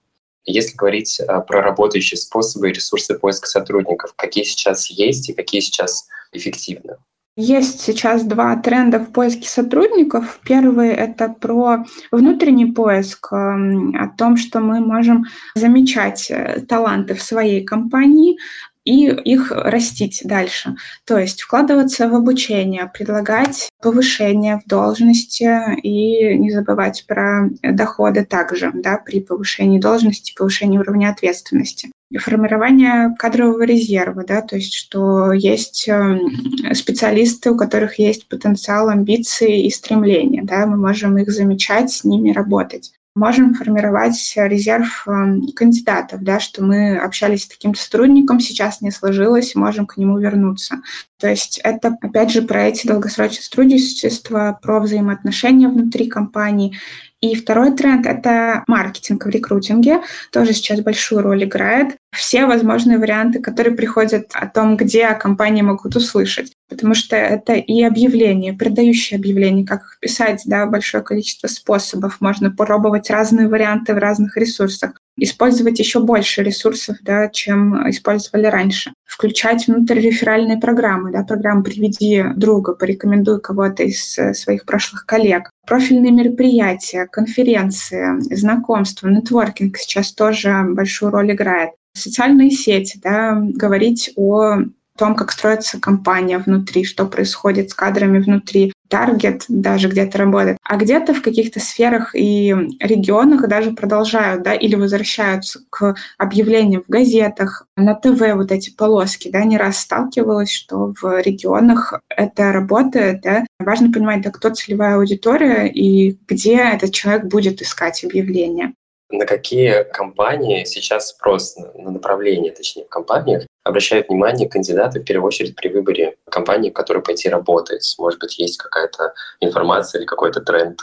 Если 0.47 0.77
говорить 0.77 1.21
а, 1.21 1.41
про 1.41 1.63
работающие 1.63 2.19
способы 2.19 2.69
и 2.69 2.73
ресурсы 2.73 3.19
поиска 3.19 3.49
сотрудников, 3.49 4.13
какие 4.15 4.45
сейчас 4.45 4.91
есть 4.91 5.31
и 5.31 5.33
какие 5.33 5.61
сейчас 5.61 6.07
эффективны? 6.33 6.97
Есть 7.37 7.81
сейчас 7.81 8.23
два 8.23 8.55
тренда 8.57 9.01
в 9.01 9.11
поиске 9.11 9.49
сотрудников. 9.49 10.39
Первый— 10.45 10.89
это 10.91 11.29
про 11.29 11.85
внутренний 12.13 12.67
поиск, 12.67 13.33
эм, 13.33 13.97
о 13.97 14.07
том, 14.07 14.37
что 14.37 14.61
мы 14.61 14.79
можем 14.79 15.25
замечать 15.57 16.31
э, 16.31 16.61
таланты 16.69 17.15
в 17.15 17.23
своей 17.23 17.65
компании, 17.65 18.39
и 18.85 19.07
их 19.07 19.51
растить 19.51 20.21
дальше. 20.25 20.77
То 21.07 21.19
есть 21.19 21.43
вкладываться 21.43 22.09
в 22.09 22.15
обучение, 22.15 22.91
предлагать 22.93 23.71
повышение 23.83 24.61
в 24.65 24.69
должности 24.69 25.81
и 25.81 26.37
не 26.37 26.51
забывать 26.51 27.05
про 27.09 27.49
доходы 27.63 28.25
также 28.25 28.71
да, 28.75 28.99
при 28.99 29.21
повышении 29.21 29.81
должности, 29.81 30.35
повышении 30.37 30.79
уровня 30.79 31.09
ответственности 31.11 31.91
формирование 32.19 33.15
кадрового 33.19 33.63
резерва, 33.63 34.25
да, 34.25 34.43
то 34.43 34.57
есть 34.57 34.75
что 34.75 35.33
есть 35.33 35.89
эм, 35.89 36.75
специалисты, 36.75 37.51
у 37.51 37.57
которых 37.57 37.99
есть 37.99 38.29
потенциал, 38.29 38.89
амбиции 38.89 39.65
и 39.65 39.71
стремления, 39.71 40.43
да, 40.43 40.67
мы 40.67 40.77
можем 40.77 41.19
их 41.19 41.31
замечать, 41.31 41.91
с 41.91 42.05
ними 42.05 42.33
работать. 42.33 42.93
Можем 43.17 43.55
формировать 43.55 44.33
резерв 44.35 45.07
эм, 45.07 45.47
кандидатов, 45.55 46.23
да, 46.23 46.41
что 46.41 46.65
мы 46.65 46.97
общались 46.97 47.45
с 47.45 47.49
таким 47.49 47.77
сотрудником, 47.77 48.41
сейчас 48.41 48.81
не 48.81 48.91
сложилось, 48.91 49.55
можем 49.55 49.87
к 49.87 49.97
нему 49.97 50.19
вернуться. 50.19 50.83
То 51.21 51.29
есть 51.29 51.61
это, 51.63 51.97
опять 52.03 52.33
же, 52.33 52.43
про 52.43 52.65
эти 52.65 52.89
долгосрочные 52.89 53.43
сотрудничества, 53.43 54.59
про 54.61 54.81
взаимоотношения 54.81 55.69
внутри 55.69 56.09
компании 56.09 56.77
И 57.21 57.37
второй 57.37 57.73
тренд— 57.75 58.05
это 58.15 58.65
маркетинг 58.67 59.25
в 59.25 59.29
рекрутинге. 59.29 60.03
Тоже 60.33 60.53
сейчас 60.53 60.81
большую 60.81 61.23
роль 61.23 61.45
играет. 61.45 61.97
Все 62.13 62.47
возможные 62.47 62.99
варианты, 62.99 63.41
которые 63.41 63.77
приходят 63.77 64.31
о 64.35 64.47
том, 64.47 64.77
где 64.77 65.15
компании 65.15 65.63
могут 65.63 65.97
услышать. 65.97 66.53
Потому 66.75 66.95
что 66.95 67.17
это 67.17 67.55
и 67.55 67.83
объявления, 67.83 68.53
продающие 68.53 69.19
объявления, 69.19 69.65
как 69.65 69.83
их 69.83 69.99
писать, 70.01 70.43
да, 70.45 70.67
большое 70.67 71.03
количество 71.03 71.47
способов. 71.47 72.21
Можно 72.21 72.51
попробовать 72.51 73.11
разные 73.11 73.49
варианты 73.49 73.95
в 73.95 73.99
разных 73.99 74.37
ресурсах 74.37 74.95
использовать 75.17 75.79
еще 75.79 76.01
больше 76.01 76.43
ресурсов, 76.43 76.97
да, 77.03 77.29
чем 77.29 77.89
использовали 77.89 78.47
раньше. 78.47 78.93
Включать 79.05 79.67
внутриреферальные 79.67 80.59
программы, 80.59 81.13
да, 81.13 81.23
программы 81.23 81.63
«Приведи 81.63 82.25
друга», 82.35 82.75
«Порекомендуй 82.75 83.41
кого-то 83.41 83.85
из 83.85 84.19
э, 84.19 84.35
своих 84.35 84.65
прошлых 84.65 85.07
коллег». 85.07 85.51
Профильные 85.67 86.11
мероприятия, 86.11 87.07
конференции, 87.07 88.19
знакомства, 88.35 89.09
нетворкинг 89.09 89.77
сейчас 89.79 90.13
тоже 90.13 90.65
большую 90.69 91.13
роль 91.13 91.33
играет. 91.33 91.71
Социальные 91.97 92.51
сети, 92.51 92.99
да, 93.03 93.41
говорить 93.41 94.13
о 94.17 94.57
том, 94.99 95.15
как 95.15 95.33
строится 95.33 95.81
компания 95.81 96.39
внутри, 96.39 96.85
что 96.85 97.07
происходит 97.07 97.71
с 97.71 97.75
кадрами 97.75 98.19
внутри, 98.19 98.73
таргет 98.89 99.45
даже 99.49 99.89
где-то 99.89 100.19
работает, 100.19 100.59
а 100.63 100.77
где-то 100.77 101.15
в 101.15 101.23
каких-то 101.23 101.59
сферах 101.59 102.15
и 102.15 102.55
регионах 102.81 103.49
даже 103.49 103.73
продолжают, 103.73 104.43
да, 104.43 104.55
или 104.55 104.77
возвращаются 104.77 105.61
к 105.71 105.97
объявлениям 106.19 106.85
в 106.87 106.91
газетах, 106.91 107.67
на 107.77 107.95
ТВ 107.95 108.21
вот 108.35 108.53
эти 108.53 108.71
полоски, 108.71 109.31
да, 109.31 109.43
не 109.45 109.57
раз 109.57 109.79
сталкивалась, 109.79 110.53
что 110.53 110.95
в 111.01 111.21
регионах 111.23 111.95
это 112.09 112.53
работает, 112.53 113.23
да. 113.23 113.45
Важно 113.59 113.91
понимать, 113.91 114.23
да, 114.23 114.31
кто 114.31 114.51
целевая 114.51 114.97
аудитория 114.97 115.67
и 115.67 116.17
где 116.29 116.57
этот 116.57 116.93
человек 116.93 117.25
будет 117.25 117.63
искать 117.63 118.05
объявления. 118.05 118.75
На 119.11 119.27
какие 119.27 119.85
компании 119.93 120.65
сейчас 120.65 121.09
спрос? 121.09 121.57
На 121.75 121.91
направление, 121.91 122.53
точнее, 122.53 122.85
в 122.85 122.89
компаниях, 122.89 123.47
обращают 123.65 124.09
внимание 124.09 124.49
кандидаты 124.49 125.01
в 125.01 125.05
первую 125.05 125.29
очередь 125.29 125.57
при 125.57 125.69
выборе 125.69 126.17
компании, 126.31 126.71
в 126.71 126.75
которой 126.75 127.03
пойти 127.03 127.29
работать? 127.29 127.95
Может 127.99 128.21
быть, 128.21 128.39
есть 128.39 128.59
какая-то 128.59 129.15
информация 129.41 129.99
или 129.99 130.07
какой-то 130.07 130.41
тренд? 130.41 130.81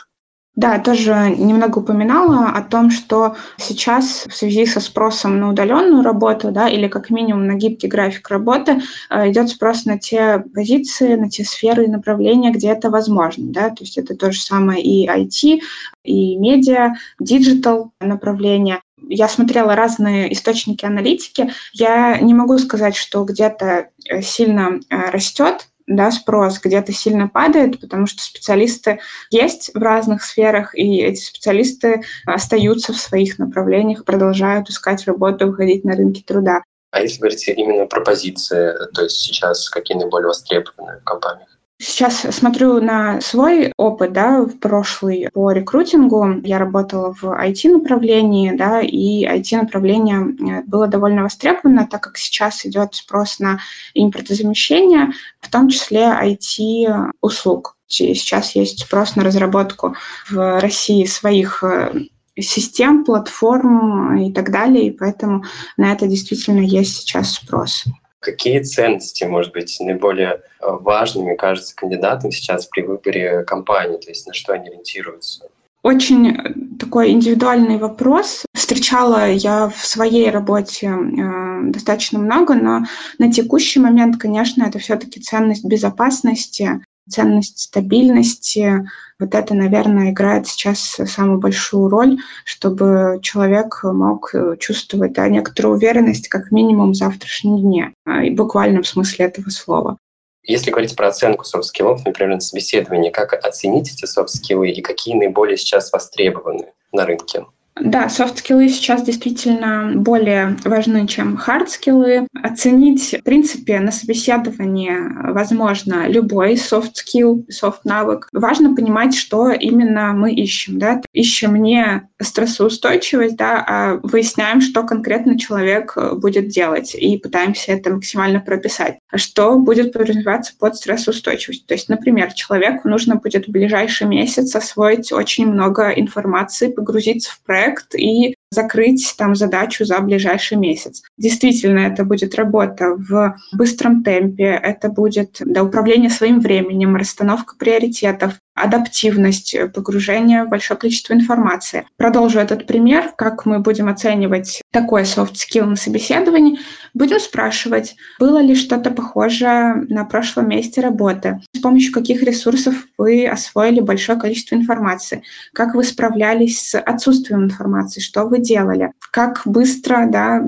Да, 0.56 0.80
тоже 0.80 1.34
немного 1.38 1.80
упоминала 1.80 2.50
о 2.50 2.62
том, 2.62 2.92
что 2.92 3.38
сейчас 3.58 4.26
в 4.28 4.36
связи 4.36 4.66
со 4.66 4.82
спросом 4.82 5.40
на 5.40 5.50
удаленную 5.50 6.04
работу, 6.04 6.52
да, 6.52 6.68
или 6.68 6.90
как 6.90 7.10
минимум 7.10 7.48
на 7.48 7.56
гибкий 7.56 7.88
график 7.88 8.30
работы, 8.30 8.82
э, 9.10 9.32
идет 9.32 9.48
спрос 9.48 9.86
на 9.86 9.98
те 9.98 10.44
позиции, 10.54 11.16
на 11.16 11.30
те 11.30 11.46
сферы 11.46 11.86
и 11.86 11.90
направления, 11.90 12.52
где 12.52 12.68
это 12.68 12.90
возможно, 12.90 13.46
да, 13.48 13.70
то 13.70 13.86
есть 13.86 13.98
это 13.98 14.14
то 14.14 14.34
же 14.34 14.42
самое 14.42 14.84
и 14.84 15.08
IT, 15.08 15.62
и 16.04 16.36
медиа, 16.36 16.96
диджитал 17.18 17.94
направления. 18.02 18.82
Я 19.08 19.28
смотрела 19.28 19.76
разные 19.76 20.32
источники 20.34 20.86
аналитики. 20.86 21.52
Я 21.74 22.20
не 22.20 22.34
могу 22.34 22.58
сказать, 22.58 22.96
что 22.96 23.24
где-то 23.24 23.90
э, 24.10 24.22
сильно 24.22 24.80
э, 24.90 25.10
растет 25.10 25.68
да, 25.88 26.12
спрос 26.12 26.60
где-то 26.60 26.92
сильно 26.94 27.28
падает, 27.28 27.80
потому 27.80 28.08
что 28.08 28.24
специалисты 28.24 29.00
есть 29.30 29.72
в 29.74 29.78
разных 29.80 30.24
сферах, 30.24 30.74
и 30.76 31.02
эти 31.02 31.22
специалисты 31.22 32.04
остаются 32.26 32.94
в 32.94 32.98
своих 32.98 33.40
направлениях, 33.40 34.06
продолжают 34.06 34.70
искать 34.70 35.06
работу, 35.06 35.48
выходить 35.48 35.84
на 35.84 35.96
рынки 35.96 36.22
труда. 36.22 36.64
А 36.92 37.02
если 37.02 37.20
говорить 37.20 37.48
именно 37.48 37.86
про 37.86 38.02
позиции, 38.02 38.74
то 38.94 39.04
есть 39.04 39.18
сейчас 39.18 39.70
какие 39.70 39.98
наиболее 39.98 40.28
востребованы 40.28 41.00
в 41.00 41.04
компаниях? 41.04 41.48
Сейчас 41.84 42.28
смотрю 42.30 42.80
на 42.80 43.20
свой 43.22 43.74
опыт, 43.76 44.14
да, 44.14 44.44
в 44.44 44.60
прошлый 44.60 45.30
по 45.34 45.50
рекрутингу. 45.52 46.40
Я 46.44 46.60
работала 46.60 47.12
в 47.12 47.24
IT-направлении, 47.24 48.52
да, 48.56 48.82
и 48.82 49.26
IT-направление 49.26 50.20
э, 50.20 50.64
было 50.68 50.86
довольно 50.86 51.24
востребовано, 51.24 51.88
так 51.88 52.04
как 52.04 52.20
сейчас 52.20 52.68
идет 52.68 52.94
спрос 52.94 53.40
на 53.40 53.62
импортозамещение, 53.96 55.10
в 55.40 55.50
том 55.50 55.70
числе 55.70 56.02
IT-услуг. 56.02 57.76
Сейчас 57.88 58.56
есть 58.56 58.84
спрос 58.84 59.16
на 59.16 59.24
разработку 59.24 59.96
в 60.30 60.60
России 60.60 61.06
своих 61.06 61.64
э, 61.64 61.94
систем, 62.40 63.04
платформ 63.04 64.18
и 64.22 64.32
так 64.32 64.52
далее, 64.52 64.86
и 64.86 64.92
поэтому 64.92 65.46
на 65.78 65.92
это 65.92 66.06
действительно 66.06 66.60
есть 66.60 66.98
сейчас 66.98 67.32
спрос. 67.32 67.86
Какие 68.22 68.60
ценности, 68.60 69.24
может 69.24 69.52
быть, 69.52 69.76
наиболее 69.80 70.30
э, 70.30 70.40
важными 70.60 71.36
кажется 71.36 71.76
кандидатам 71.76 72.32
сейчас 72.32 72.68
при 72.68 72.82
выборе 72.84 73.44
компании, 73.44 73.98
то 73.98 74.10
есть 74.10 74.28
на 74.28 74.34
что 74.34 74.54
они 74.54 74.70
ориентируются? 74.70 75.50
Очень 75.82 76.30
э, 76.30 76.54
такой 76.80 77.10
индивидуальный 77.10 77.80
вопрос. 77.80 78.46
Встречала 78.54 79.28
я 79.28 79.70
в 79.70 79.84
своей 79.84 80.30
работе 80.30 80.88
э, 80.88 81.62
достаточно 81.72 82.20
много, 82.20 82.54
но 82.54 82.84
на 83.18 83.32
текущий 83.32 83.80
момент, 83.80 84.18
конечно, 84.18 84.66
это 84.66 84.78
все-таки 84.78 85.20
ценность 85.20 85.66
безопасности, 85.66 86.84
ценность 87.12 87.60
стабильности. 87.60 88.88
Вот 89.20 89.36
это, 89.36 89.54
наверное, 89.54 90.12
играет 90.12 90.48
сейчас 90.48 90.80
самую 90.80 91.40
большую 91.40 91.90
роль, 91.90 92.18
чтобы 92.46 93.20
человек 93.22 93.82
мог 93.84 94.34
чувствовать 94.60 95.14
да, 95.14 95.28
некоторую 95.28 95.76
уверенность 95.76 96.28
как 96.28 96.52
минимум 96.52 96.92
в 96.92 96.96
завтрашнем 96.96 97.60
дне, 97.60 97.94
а, 98.06 98.24
и 98.24 98.30
буквально 98.30 98.82
в 98.82 98.88
смысле 98.88 99.26
этого 99.26 99.50
слова. 99.50 99.98
Если 100.44 100.72
говорить 100.72 100.96
про 100.96 101.10
оценку 101.10 101.46
софт-скиллов, 101.46 102.04
например, 102.04 102.36
на 102.36 102.40
собеседовании, 102.40 103.12
как 103.12 103.34
оценить 103.34 103.92
эти 103.94 104.06
софт-скиллы 104.06 104.70
и 104.72 104.82
какие 104.82 105.16
наиболее 105.16 105.58
сейчас 105.58 105.92
востребованы 105.94 106.74
на 106.92 107.06
рынке? 107.06 107.46
Да, 107.80 108.10
софт-скиллы 108.10 108.68
сейчас 108.68 109.04
действительно 109.04 109.94
более 109.96 110.58
важны, 110.66 111.08
чем 111.08 111.38
хард-скиллы. 111.38 112.28
Оценить, 112.34 113.16
в 113.20 113.24
принципе, 113.24 113.80
на 113.80 113.92
собеседовании 113.92 115.32
возможно 115.32 116.08
любой 116.08 116.58
софт-скилл, 116.58 117.46
софт-навык. 117.50 118.28
Важно 118.34 118.76
понимать, 118.76 119.16
что 119.16 119.52
именно 119.52 120.14
мы 120.14 120.34
ищем. 120.34 120.80
Да? 120.80 121.02
Ищем 121.14 121.56
не 121.56 122.08
стрессоустойчивость, 122.22 123.36
да, 123.36 123.64
а 123.68 124.00
выясняем, 124.04 124.62
что 124.62 124.84
конкретно 124.84 125.38
человек 125.38 125.98
будет 126.14 126.48
делать, 126.48 126.96
и 126.96 127.18
пытаемся 127.18 127.74
это 127.74 127.92
максимально 127.92 128.40
прописать. 128.40 129.00
Что 129.14 129.58
будет 129.58 129.94
подразумеваться 129.94 130.54
под 130.58 130.76
стрессоустойчивость? 130.76 131.66
То 131.66 131.74
есть, 131.74 131.90
например, 131.90 132.34
человеку 132.34 132.88
нужно 132.88 133.16
будет 133.16 133.48
в 133.48 133.52
ближайший 133.52 134.08
месяц 134.08 134.56
освоить 134.56 135.12
очень 135.12 135.48
много 135.48 135.90
информации, 135.90 136.72
погрузиться 136.72 137.32
в 137.32 137.42
проект 137.42 137.96
и 137.96 138.36
закрыть 138.52 139.16
там 139.18 139.36
задачу 139.36 139.86
за 139.86 140.00
ближайший 140.02 140.58
месяц. 140.58 141.02
Действительно, 141.18 141.80
это 141.80 142.04
будет 142.04 142.36
работа 142.36 142.96
в 142.98 143.38
быстром 143.54 144.04
темпе, 144.04 144.60
это 144.62 144.90
будет 144.90 145.38
да, 145.40 145.64
управление 145.64 146.10
своим 146.10 146.42
временем, 146.42 146.96
расстановка 146.96 147.56
приоритетов, 147.58 148.34
адаптивность, 148.54 149.56
погружение 149.74 150.44
в 150.44 150.50
большое 150.50 150.78
количество 150.78 151.14
информации. 151.14 151.88
Продолжу 151.98 152.40
этот 152.40 152.68
пример, 152.68 153.14
как 153.18 153.46
мы 153.46 153.60
будем 153.60 153.88
оценивать 153.88 154.62
такой 154.72 155.04
soft 155.04 155.36
skill 155.36 155.66
на 155.66 155.76
собеседовании. 155.76 156.60
Будем 156.94 157.20
спрашивать, 157.20 157.96
было 158.20 158.42
ли 158.42 158.54
что-то 158.56 158.92
похожее 158.92 159.86
на 159.88 160.04
прошлом 160.04 160.50
месте 160.50 160.82
работы, 160.82 161.42
с 161.56 161.60
помощью 161.60 161.94
каких 161.94 162.22
ресурсов 162.24 162.76
вы 162.98 163.26
освоили 163.26 163.80
большое 163.80 164.20
количество 164.20 164.56
информации, 164.56 165.24
как 165.54 165.74
вы 165.74 165.86
справлялись 165.86 166.60
с 166.60 166.78
отсутствием 166.78 167.46
информации, 167.46 168.02
что 168.02 168.26
вы 168.26 168.41
делали, 168.42 168.92
как 169.12 169.42
быстро, 169.46 170.08
да, 170.10 170.42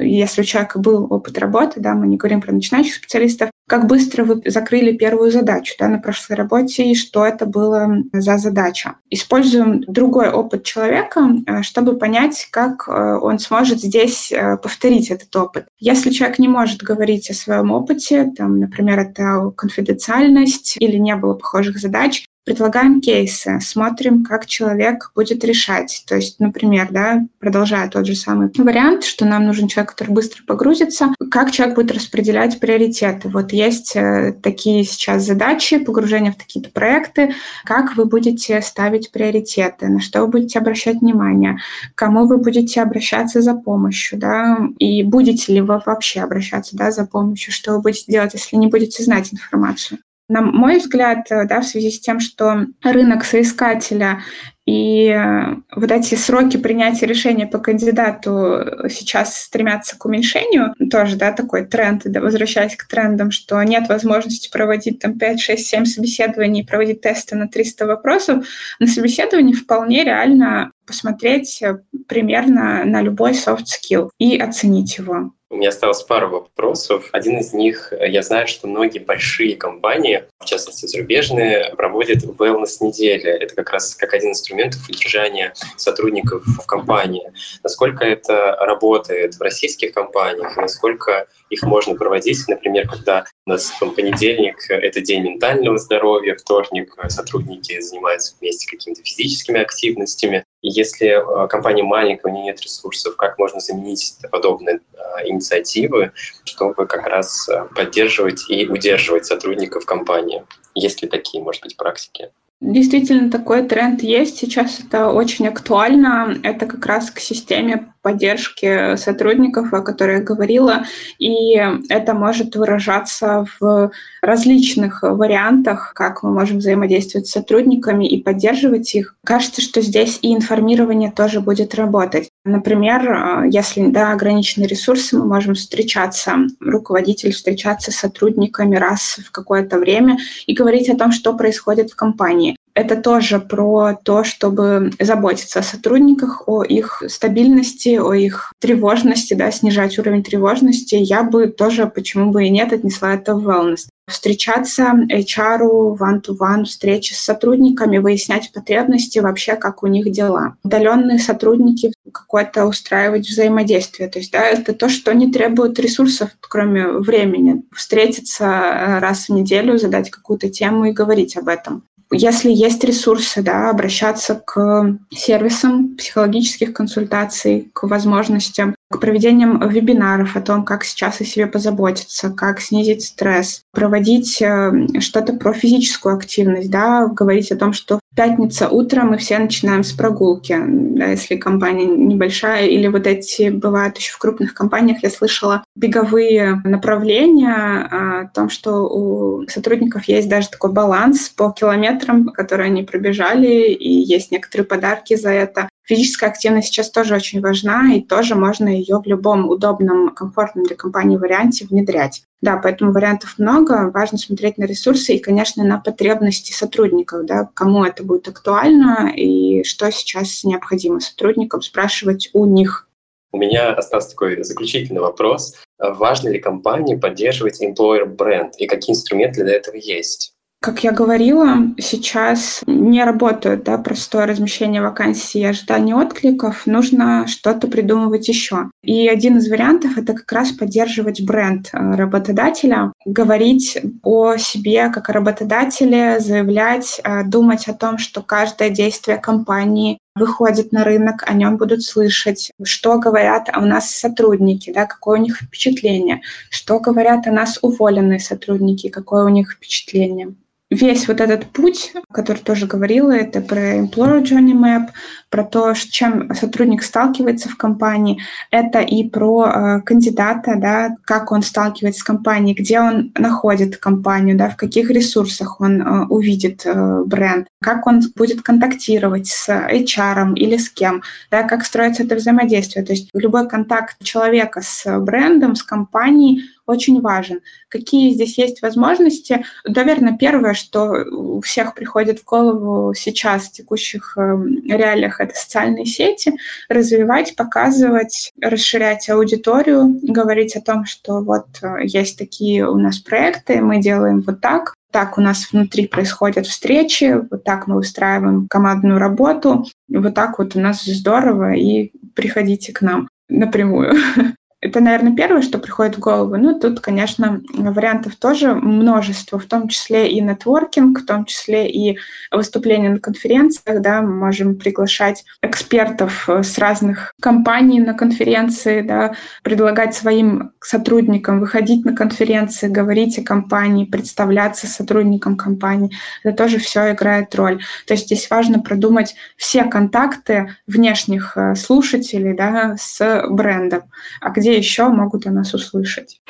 если 0.00 0.42
у 0.42 0.44
человека 0.44 0.78
был 0.78 1.12
опыт 1.12 1.38
работы, 1.38 1.80
да, 1.80 1.94
мы 1.94 2.06
не 2.06 2.16
говорим 2.16 2.40
про 2.40 2.52
начинающих 2.52 2.94
специалистов, 2.94 3.50
как 3.66 3.86
быстро 3.86 4.24
вы 4.24 4.42
закрыли 4.46 4.96
первую 4.96 5.32
задачу 5.32 5.74
да, 5.78 5.88
на 5.88 5.98
прошлой 5.98 6.34
работе 6.34 6.84
и 6.84 6.94
что 6.94 7.24
это 7.24 7.46
было 7.46 7.96
за 8.12 8.38
задача. 8.38 8.96
Используем 9.10 9.82
другой 9.82 10.30
опыт 10.30 10.64
человека, 10.64 11.28
э, 11.46 11.62
чтобы 11.62 11.96
понять, 11.96 12.48
как 12.50 12.88
э, 12.88 13.18
он 13.20 13.38
сможет 13.38 13.80
здесь 13.80 14.30
э, 14.30 14.58
повторить 14.58 15.10
этот 15.10 15.34
опыт. 15.34 15.66
Если 15.78 16.10
человек 16.10 16.38
не 16.38 16.48
может 16.48 16.82
говорить 16.82 17.30
о 17.30 17.34
своем 17.34 17.72
опыте, 17.72 18.32
там, 18.36 18.60
например, 18.60 19.00
это 19.00 19.50
конфиденциальность 19.56 20.76
или 20.78 20.96
не 20.96 21.16
было 21.16 21.34
похожих 21.34 21.78
задач, 21.78 22.26
предлагаем 22.44 23.00
кейсы, 23.00 23.58
смотрим, 23.60 24.24
как 24.24 24.46
человек 24.46 25.10
будет 25.14 25.44
решать. 25.44 26.04
То 26.06 26.16
есть, 26.16 26.40
например, 26.40 26.88
да, 26.90 27.26
продолжая 27.38 27.88
тот 27.88 28.06
же 28.06 28.14
самый 28.14 28.50
вариант, 28.56 29.04
что 29.04 29.24
нам 29.24 29.46
нужен 29.46 29.68
человек, 29.68 29.92
который 29.92 30.12
быстро 30.12 30.42
погрузится, 30.44 31.14
как 31.30 31.50
человек 31.50 31.76
будет 31.76 31.92
распределять 31.92 32.60
приоритеты. 32.60 33.28
Вот 33.28 33.52
есть 33.52 33.96
э, 33.96 34.34
такие 34.42 34.84
сейчас 34.84 35.24
задачи, 35.24 35.78
погружение 35.78 36.32
в 36.32 36.36
такие-то 36.36 36.70
проекты, 36.70 37.34
как 37.64 37.96
вы 37.96 38.04
будете 38.04 38.60
ставить 38.60 39.10
приоритеты, 39.10 39.88
на 39.88 40.00
что 40.00 40.20
вы 40.22 40.28
будете 40.28 40.58
обращать 40.58 41.00
внимание, 41.00 41.58
кому 41.94 42.26
вы 42.26 42.38
будете 42.38 42.82
обращаться 42.82 43.40
за 43.40 43.54
помощью, 43.54 44.18
да, 44.18 44.58
и 44.78 45.02
будете 45.02 45.52
ли 45.52 45.60
вы 45.60 45.80
вообще 45.84 46.20
обращаться, 46.20 46.76
да, 46.76 46.90
за 46.90 47.06
помощью, 47.06 47.52
что 47.52 47.72
вы 47.72 47.80
будете 47.82 48.12
делать, 48.12 48.34
если 48.34 48.56
не 48.56 48.66
будете 48.66 49.02
знать 49.02 49.32
информацию. 49.32 49.98
На 50.28 50.40
мой 50.40 50.78
взгляд, 50.78 51.26
да, 51.28 51.60
в 51.60 51.66
связи 51.66 51.90
с 51.90 52.00
тем, 52.00 52.18
что 52.18 52.66
рынок 52.82 53.24
соискателя 53.24 54.22
и 54.66 55.08
э, 55.08 55.56
вот 55.76 55.90
эти 55.90 56.14
сроки 56.14 56.56
принятия 56.56 57.04
решения 57.04 57.46
по 57.46 57.58
кандидату 57.58 58.88
сейчас 58.88 59.38
стремятся 59.38 59.98
к 59.98 60.06
уменьшению. 60.06 60.74
Тоже, 60.90 61.16
да, 61.16 61.32
такой 61.32 61.66
тренд, 61.66 62.02
да, 62.04 62.20
возвращаясь 62.20 62.74
к 62.74 62.88
трендам, 62.88 63.30
что 63.30 63.62
нет 63.62 63.88
возможности 63.90 64.50
проводить 64.50 65.00
там 65.00 65.18
5, 65.18 65.40
6, 65.40 65.66
7 65.66 65.84
собеседований, 65.84 66.64
проводить 66.64 67.02
тесты 67.02 67.36
на 67.36 67.46
300 67.46 67.86
вопросов. 67.86 68.46
На 68.78 68.86
собеседовании 68.86 69.52
вполне 69.52 70.04
реально 70.04 70.72
посмотреть 70.86 71.60
э, 71.60 71.80
примерно 72.08 72.86
на 72.86 73.02
любой 73.02 73.32
soft 73.32 73.66
skill 73.66 74.08
и 74.18 74.38
оценить 74.38 74.96
его. 74.96 75.34
У 75.54 75.56
меня 75.56 75.68
осталось 75.68 76.02
пару 76.02 76.28
вопросов. 76.30 77.10
Один 77.12 77.38
из 77.38 77.52
них, 77.52 77.92
э, 77.92 78.08
я 78.10 78.22
знаю, 78.24 78.48
что 78.48 78.66
многие 78.66 78.98
большие 78.98 79.54
компании, 79.54 80.24
в 80.40 80.46
частности 80.46 80.86
зарубежные, 80.86 81.72
проводят 81.76 82.24
wellness-недели. 82.24 83.30
Это 83.30 83.54
как 83.54 83.70
раз 83.70 83.94
как 83.94 84.14
один 84.14 84.32
из 84.32 84.38
инструментов 84.38 84.80
удержания 84.88 85.54
сотрудников 85.76 86.42
в 86.44 86.66
компании. 86.66 87.32
Насколько 87.62 88.04
это 88.04 88.56
работает 88.58 89.36
в 89.36 89.42
российских 89.42 89.92
компаниях, 89.92 90.56
насколько 90.56 91.28
их 91.50 91.62
можно 91.62 91.94
проводить, 91.94 92.46
например, 92.48 92.88
когда 92.88 93.26
у 93.46 93.50
нас 93.50 93.72
там, 93.78 93.94
понедельник— 93.94 94.56
это 94.68 95.00
день 95.00 95.22
ментального 95.22 95.78
здоровья, 95.78 96.36
вторник 96.36 96.96
сотрудники 97.08 97.78
занимаются 97.80 98.34
вместе 98.40 98.70
какими-то 98.70 99.02
физическими 99.02 99.60
активностями. 99.60 100.44
И 100.62 100.70
если 100.70 101.08
э, 101.08 101.48
компания 101.48 101.82
маленькая, 101.82 102.32
у 102.32 102.34
нее 102.34 102.44
нет 102.44 102.60
ресурсов, 102.60 103.16
как 103.16 103.38
можно 103.38 103.60
заменить 103.60 104.16
подобные 104.30 104.80
э, 104.94 105.28
инициативы, 105.28 106.12
чтобы 106.44 106.86
как 106.86 107.06
раз 107.06 107.48
э, 107.48 107.68
поддерживать 107.74 108.48
и 108.48 108.66
удерживать 108.66 109.26
сотрудников 109.26 109.84
компании? 109.84 110.44
Есть 110.74 111.02
ли 111.02 111.08
такие, 111.08 111.42
может 111.42 111.62
быть, 111.62 111.76
практики? 111.76 112.30
Действительно, 112.64 113.30
такой 113.30 113.62
тренд 113.64 114.02
есть. 114.02 114.38
Сейчас 114.38 114.80
это 114.80 115.10
очень 115.10 115.46
актуально. 115.46 116.34
Это 116.42 116.64
как 116.64 116.86
раз 116.86 117.10
к 117.10 117.18
системе 117.18 117.92
поддержки 118.00 118.96
сотрудников, 118.96 119.74
о 119.74 119.82
которой 119.82 120.16
я 120.16 120.22
говорила, 120.22 120.84
и 121.18 121.56
это 121.90 122.14
может 122.14 122.56
выражаться 122.56 123.46
в 123.60 123.90
различных 124.22 125.02
вариантах, 125.02 125.92
как 125.94 126.22
мы 126.22 126.32
можем 126.32 126.58
взаимодействовать 126.58 127.26
с 127.26 127.32
сотрудниками 127.32 128.06
и 128.06 128.22
поддерживать 128.22 128.94
их. 128.94 129.14
Кажется, 129.26 129.60
что 129.60 129.82
здесь 129.82 130.18
и 130.22 130.34
информирование 130.34 131.12
тоже 131.12 131.40
будет 131.40 131.74
работать. 131.74 132.30
Например, 132.44 133.44
если 133.44 133.86
да, 133.86 134.12
ограничены 134.12 134.64
ресурсы, 134.64 135.16
мы 135.16 135.24
можем 135.24 135.54
встречаться, 135.54 136.46
руководитель 136.60 137.32
встречаться 137.32 137.90
с 137.90 137.96
сотрудниками 137.96 138.76
раз 138.76 139.18
в 139.24 139.30
какое-то 139.30 139.78
время 139.78 140.18
и 140.46 140.54
говорить 140.54 140.90
о 140.90 140.96
том, 140.96 141.10
что 141.10 141.34
происходит 141.34 141.90
в 141.90 141.96
компании 141.96 142.56
это 142.74 142.96
тоже 142.96 143.38
про 143.38 143.94
то, 143.94 144.24
чтобы 144.24 144.90
заботиться 144.98 145.60
о 145.60 145.62
сотрудниках, 145.62 146.48
о 146.48 146.64
их 146.64 147.02
стабильности, 147.06 147.96
о 147.96 148.12
их 148.12 148.52
тревожности, 148.58 149.34
да, 149.34 149.50
снижать 149.52 149.98
уровень 149.98 150.24
тревожности. 150.24 150.96
Я 150.96 151.22
бы 151.22 151.46
тоже, 151.46 151.86
почему 151.86 152.32
бы 152.32 152.46
и 152.46 152.50
нет, 152.50 152.72
отнесла 152.72 153.14
это 153.14 153.36
в 153.36 153.48
wellness. 153.48 153.86
Встречаться 154.06 154.92
HR 155.10 155.96
one-to-one, 155.98 156.64
встречи 156.64 157.14
с 157.14 157.20
сотрудниками, 157.20 157.98
выяснять 157.98 158.52
потребности, 158.52 159.18
вообще 159.18 159.56
как 159.56 159.82
у 159.82 159.86
них 159.86 160.10
дела. 160.10 160.56
Удаленные 160.62 161.18
сотрудники 161.18 161.92
какое-то 162.12 162.66
устраивать 162.66 163.26
взаимодействие. 163.26 164.08
То 164.08 164.18
есть 164.18 164.30
да, 164.30 164.42
это 164.42 164.74
то, 164.74 164.88
что 164.88 165.14
не 165.14 165.32
требует 165.32 165.78
ресурсов, 165.78 166.30
кроме 166.40 166.88
времени. 166.88 167.62
Встретиться 167.72 168.44
э, 168.44 168.98
раз 168.98 169.28
в 169.28 169.32
неделю, 169.32 169.78
задать 169.78 170.10
какую-то 170.10 170.50
тему 170.50 170.84
и 170.84 170.92
говорить 170.92 171.36
об 171.36 171.48
этом. 171.48 171.84
Если 172.12 172.52
есть 172.52 172.84
ресурсы, 172.84 173.42
да, 173.42 173.70
обращаться 173.70 174.36
к 174.36 174.96
сервисам 175.10 175.96
психологических 175.96 176.72
консультаций, 176.72 177.70
к 177.72 177.84
возможностям, 177.84 178.76
к 178.94 179.00
проведениям 179.00 179.68
вебинаров 179.68 180.36
о 180.36 180.40
том, 180.40 180.64
как 180.64 180.84
сейчас 180.84 181.20
о 181.20 181.24
себе 181.24 181.48
позаботиться, 181.48 182.30
как 182.30 182.60
снизить 182.60 183.04
стресс, 183.04 183.62
проводить 183.72 184.40
э, 184.40 185.00
что-то 185.00 185.32
про 185.32 185.52
физическую 185.52 186.14
активность, 186.14 186.70
да, 186.70 187.08
говорить 187.08 187.50
о 187.50 187.56
том, 187.56 187.72
что 187.72 187.98
пятница 188.14 188.68
утром 188.68 189.08
мы 189.08 189.18
все 189.18 189.38
начинаем 189.38 189.82
с 189.82 189.90
прогулки, 189.90 190.56
да, 190.56 191.06
если 191.06 191.34
компания 191.34 191.86
небольшая, 191.86 192.66
или 192.66 192.86
вот 192.86 193.08
эти 193.08 193.50
бывают 193.50 193.98
еще 193.98 194.12
в 194.12 194.18
крупных 194.18 194.54
компаниях, 194.54 195.02
я 195.02 195.10
слышала 195.10 195.64
беговые 195.74 196.62
направления 196.64 197.88
а, 197.90 198.20
о 198.20 198.28
том, 198.28 198.48
что 198.48 198.86
у 198.88 199.48
сотрудников 199.48 200.04
есть 200.04 200.28
даже 200.28 200.50
такой 200.50 200.72
баланс 200.72 201.30
по 201.30 201.50
километрам, 201.50 202.26
которые 202.28 202.66
они 202.66 202.84
пробежали, 202.84 203.72
и 203.72 203.90
есть 203.90 204.30
некоторые 204.30 204.66
подарки 204.66 205.16
за 205.16 205.30
это. 205.30 205.68
Физическая 205.84 206.30
активность 206.30 206.68
сейчас 206.68 206.90
тоже 206.90 207.14
очень 207.14 207.42
важна, 207.42 207.94
и 207.94 208.00
тоже 208.00 208.34
можно 208.34 208.68
ее 208.68 209.00
в 209.00 209.06
любом 209.06 209.48
удобном, 209.48 210.14
комфортном 210.14 210.64
для 210.64 210.76
компании 210.76 211.18
варианте 211.18 211.66
внедрять. 211.66 212.24
Да, 212.40 212.56
поэтому 212.56 212.92
вариантов 212.92 213.34
много. 213.38 213.90
Важно 213.92 214.16
смотреть 214.16 214.56
на 214.56 214.64
ресурсы 214.64 215.14
и, 215.14 215.18
конечно, 215.18 215.62
на 215.62 215.78
потребности 215.78 216.52
сотрудников, 216.52 217.26
да, 217.26 217.50
кому 217.52 217.84
это 217.84 218.02
будет 218.02 218.28
актуально 218.28 219.12
и 219.14 219.62
что 219.64 219.90
сейчас 219.92 220.42
необходимо 220.44 221.00
сотрудникам, 221.00 221.60
спрашивать 221.60 222.30
у 222.32 222.46
них. 222.46 222.88
У 223.32 223.36
меня 223.36 223.74
остался 223.74 224.10
такой 224.10 224.42
заключительный 224.44 225.00
вопрос. 225.00 225.56
Важно 225.78 226.28
ли 226.28 226.38
компании 226.38 226.96
поддерживать 226.96 227.62
employer 227.62 228.06
бренд 228.06 228.54
и 228.56 228.66
какие 228.66 228.94
инструменты 228.94 229.42
для 229.42 229.54
этого 229.54 229.76
есть? 229.76 230.33
Как 230.64 230.82
я 230.82 230.92
говорила, 230.92 231.58
сейчас 231.76 232.62
не 232.66 233.04
работает 233.04 233.64
да, 233.64 233.76
простое 233.76 234.24
размещение 234.24 234.80
вакансий 234.80 235.40
и 235.40 235.44
ожидание 235.44 235.94
откликов, 235.94 236.64
нужно 236.64 237.26
что-то 237.26 237.68
придумывать 237.68 238.28
еще. 238.28 238.70
И 238.82 239.06
один 239.06 239.36
из 239.36 239.50
вариантов— 239.50 239.90
это 239.98 240.14
как 240.14 240.32
раз 240.32 240.52
поддерживать 240.52 241.20
бренд 241.20 241.68
э, 241.70 241.96
работодателя, 241.96 242.94
говорить 243.04 243.76
о 244.02 244.38
себе 244.38 244.88
как 244.88 245.10
о 245.10 245.12
работодателе, 245.12 246.18
заявлять, 246.18 246.98
э, 247.04 247.24
думать 247.24 247.68
о 247.68 247.74
том, 247.74 247.98
что 247.98 248.22
каждое 248.22 248.70
действие 248.70 249.18
компании 249.18 249.98
выходит 250.14 250.72
на 250.72 250.82
рынок, 250.82 251.24
о 251.26 251.34
нем 251.34 251.58
будут 251.58 251.82
слышать, 251.82 252.52
что 252.62 252.98
говорят 252.98 253.50
о 253.52 253.60
нас 253.60 253.90
сотрудники, 253.90 254.72
да, 254.72 254.86
какое 254.86 255.18
у 255.18 255.22
них 255.22 255.42
впечатление, 255.42 256.22
что 256.48 256.80
говорят 256.80 257.26
о 257.26 257.32
нас 257.32 257.58
уволенные 257.60 258.18
сотрудники, 258.18 258.88
какое 258.88 259.26
у 259.26 259.28
них 259.28 259.52
впечатление 259.52 260.34
весь 260.74 261.08
вот 261.08 261.20
этот 261.20 261.46
путь, 261.46 261.92
который 262.12 262.38
тоже 262.38 262.66
говорила, 262.66 263.12
это 263.12 263.40
про 263.40 263.78
Employer 263.78 264.22
Journey 264.22 264.52
Map, 264.52 264.88
про 265.34 265.42
то, 265.42 265.74
с 265.74 265.80
чем 265.80 266.32
сотрудник 266.32 266.84
сталкивается 266.84 267.48
в 267.48 267.56
компании, 267.56 268.20
это 268.52 268.78
и 268.78 269.02
про 269.02 269.46
э, 269.46 269.80
кандидата, 269.80 270.54
да, 270.56 270.94
как 271.04 271.32
он 271.32 271.42
сталкивается 271.42 272.02
с 272.02 272.04
компанией, 272.04 272.54
где 272.54 272.78
он 272.78 273.10
находит 273.18 273.78
компанию, 273.78 274.36
да, 274.36 274.48
в 274.48 274.56
каких 274.56 274.90
ресурсах 274.90 275.60
он 275.60 275.82
э, 275.82 276.06
увидит 276.06 276.62
э, 276.64 277.02
бренд, 277.04 277.48
как 277.60 277.88
он 277.88 278.00
будет 278.14 278.42
контактировать 278.42 279.26
с 279.26 279.48
HR 279.48 280.34
или 280.36 280.56
с 280.56 280.70
кем, 280.70 281.02
да, 281.32 281.42
как 281.42 281.64
строится 281.64 282.04
это 282.04 282.14
взаимодействие. 282.14 282.84
То 282.84 282.92
есть 282.92 283.10
любой 283.12 283.48
контакт 283.48 283.96
человека 284.04 284.60
с 284.62 285.00
брендом, 285.00 285.56
с 285.56 285.64
компанией 285.64 286.44
очень 286.66 287.00
важен. 287.00 287.40
Какие 287.68 288.12
здесь 288.14 288.38
есть 288.38 288.62
возможности? 288.62 289.44
Наверное, 289.66 290.16
первое, 290.16 290.54
что 290.54 291.04
у 291.10 291.40
всех 291.40 291.74
приходит 291.74 292.20
в 292.20 292.24
голову 292.24 292.94
сейчас 292.94 293.44
в 293.44 293.52
текущих 293.52 294.16
эм, 294.16 294.64
реалиях, 294.64 295.20
это 295.24 295.34
социальные 295.34 295.86
сети, 295.86 296.32
развивать, 296.68 297.36
показывать, 297.36 298.32
расширять 298.40 299.08
аудиторию, 299.10 299.98
говорить 300.02 300.56
о 300.56 300.60
том, 300.60 300.84
что 300.84 301.20
вот 301.20 301.46
э, 301.62 301.84
есть 301.84 302.18
такие 302.18 302.68
у 302.68 302.76
нас 302.78 302.98
проекты, 302.98 303.60
мы 303.60 303.80
делаем 303.80 304.20
вот 304.20 304.40
так, 304.40 304.74
так 304.90 305.18
у 305.18 305.20
нас 305.20 305.50
внутри 305.50 305.88
происходят 305.88 306.46
встречи, 306.46 307.20
вот 307.30 307.42
так 307.42 307.66
мы 307.66 307.76
устраиваем 307.76 308.46
командную 308.48 308.98
работу, 308.98 309.66
вот 309.88 310.14
так 310.14 310.38
вот 310.38 310.54
у 310.54 310.60
нас 310.60 310.84
здорово, 310.84 311.54
и 311.54 311.90
приходите 312.14 312.72
к 312.72 312.80
нам 312.80 313.08
напрямую. 313.28 313.94
Это, 314.64 314.80
наверное, 314.80 315.14
первое, 315.14 315.42
что 315.42 315.58
приходит 315.58 315.96
в 315.96 316.00
голову. 316.00 316.38
Ну, 316.38 316.58
тут, 316.58 316.80
конечно, 316.80 317.42
вариантов 317.52 318.16
тоже 318.16 318.54
множество, 318.54 319.38
в 319.38 319.44
том 319.44 319.68
числе 319.68 320.10
и 320.10 320.22
нетворкинг, 320.22 321.00
в 321.00 321.04
том 321.04 321.26
числе 321.26 321.68
и 321.70 321.98
выступления 322.32 322.88
на 322.88 322.98
конференциях, 322.98 323.82
да, 323.82 324.00
мы 324.00 324.14
можем 324.14 324.56
приглашать 324.56 325.26
экспертов 325.42 326.26
с 326.30 326.56
разных 326.56 327.12
компаний 327.20 327.78
на 327.78 327.92
конференции, 327.92 328.80
да, 328.80 329.14
предлагать 329.42 329.94
своим 329.94 330.52
сотрудникам 330.62 331.40
выходить 331.40 331.84
на 331.84 331.94
конференции, 331.94 332.66
говорить 332.66 333.18
о 333.18 333.22
компании, 333.22 333.84
представляться 333.84 334.66
сотрудникам 334.66 335.36
компании. 335.36 335.90
Это 336.22 336.38
тоже 336.38 336.58
все 336.58 336.92
играет 336.94 337.34
роль. 337.34 337.60
То 337.86 337.92
есть 337.92 338.06
здесь 338.06 338.30
важно 338.30 338.60
продумать 338.60 339.14
все 339.36 339.64
контакты 339.64 340.56
внешних 340.66 341.36
э, 341.36 341.54
слушателей, 341.54 342.32
да, 342.32 342.76
с 342.78 343.26
брендом. 343.28 343.82
А 344.22 344.30
где 344.30 344.53
еще 344.56 344.88
могут 344.88 345.26
о 345.26 345.30
нас 345.30 345.54
услышать. 345.54 346.20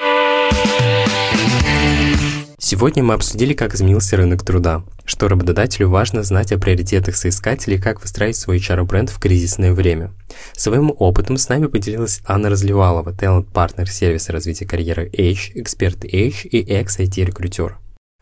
Сегодня 2.58 3.04
мы 3.04 3.12
обсудили, 3.12 3.52
как 3.52 3.74
изменился 3.74 4.16
рынок 4.16 4.42
труда, 4.42 4.84
что 5.04 5.28
работодателю 5.28 5.90
важно 5.90 6.22
знать 6.22 6.50
о 6.50 6.58
приоритетах 6.58 7.14
соискателей 7.14 7.76
и 7.76 7.80
как 7.80 8.00
выстраивать 8.00 8.38
свой 8.38 8.56
HR-бренд 8.56 9.10
в 9.10 9.20
кризисное 9.20 9.74
время. 9.74 10.12
Своим 10.54 10.90
опытом 10.98 11.36
с 11.36 11.50
нами 11.50 11.66
поделилась 11.66 12.22
Анна 12.26 12.48
Разливалова, 12.48 13.12
талант-партнер 13.12 13.90
сервиса 13.90 14.32
развития 14.32 14.66
карьеры 14.66 15.10
H, 15.12 15.52
эксперт 15.54 16.04
H 16.04 16.46
и 16.46 16.62
экс-IT-рекрутер. 16.62 17.78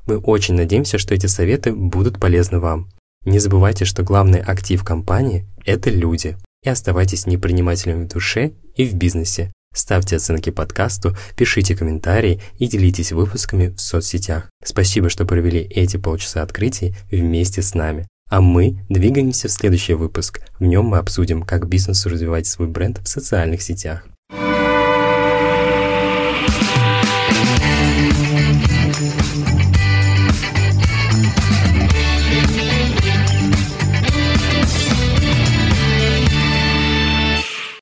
Мы 0.07 0.19
очень 0.19 0.55
надеемся, 0.55 0.99
что 0.99 1.15
эти 1.15 1.27
советы 1.27 1.73
будут 1.73 2.19
полезны 2.19 2.59
вам. 2.59 2.89
Не 3.25 3.39
забывайте, 3.39 3.85
что 3.85 4.03
главный 4.03 4.41
актив 4.41 4.83
компании– 4.83 5.47
это 5.65 5.89
люди. 5.89 6.37
И 6.65 6.69
оставайтесь 6.69 7.27
непринимателями 7.27 8.05
в 8.05 8.09
душе 8.09 8.53
и 8.75 8.85
в 8.85 8.95
бизнесе. 8.95 9.53
Ставьте 9.73 10.17
оценки 10.17 10.51
подкасту, 10.51 11.17
пишите 11.37 11.75
комментарии 11.75 12.41
и 12.59 12.67
делитесь 12.67 13.13
выпусками 13.13 13.69
в 13.69 13.81
соцсетях. 13.81 14.51
Спасибо, 14.65 15.09
что 15.09 15.25
провели 15.25 15.61
эти 15.61 15.97
полчаса 15.97 16.43
открытий 16.43 16.95
вместе 17.11 17.63
с 17.63 17.75
нами. 17.75 18.07
А 18.29 18.41
мы 18.41 18.79
двигаемся 18.89 19.49
в 19.49 19.53
следующий 19.53 19.95
выпуск. 19.95 20.41
В 20.59 20.65
нем 20.65 20.87
мы 20.87 20.99
обсудим, 20.99 21.43
как 21.43 21.69
бизнесу 21.69 22.09
развивать 22.09 22.47
свой 22.47 22.69
бренд 22.69 22.99
в 22.99 23.09
социальных 23.09 23.61
сетях. 23.61 24.07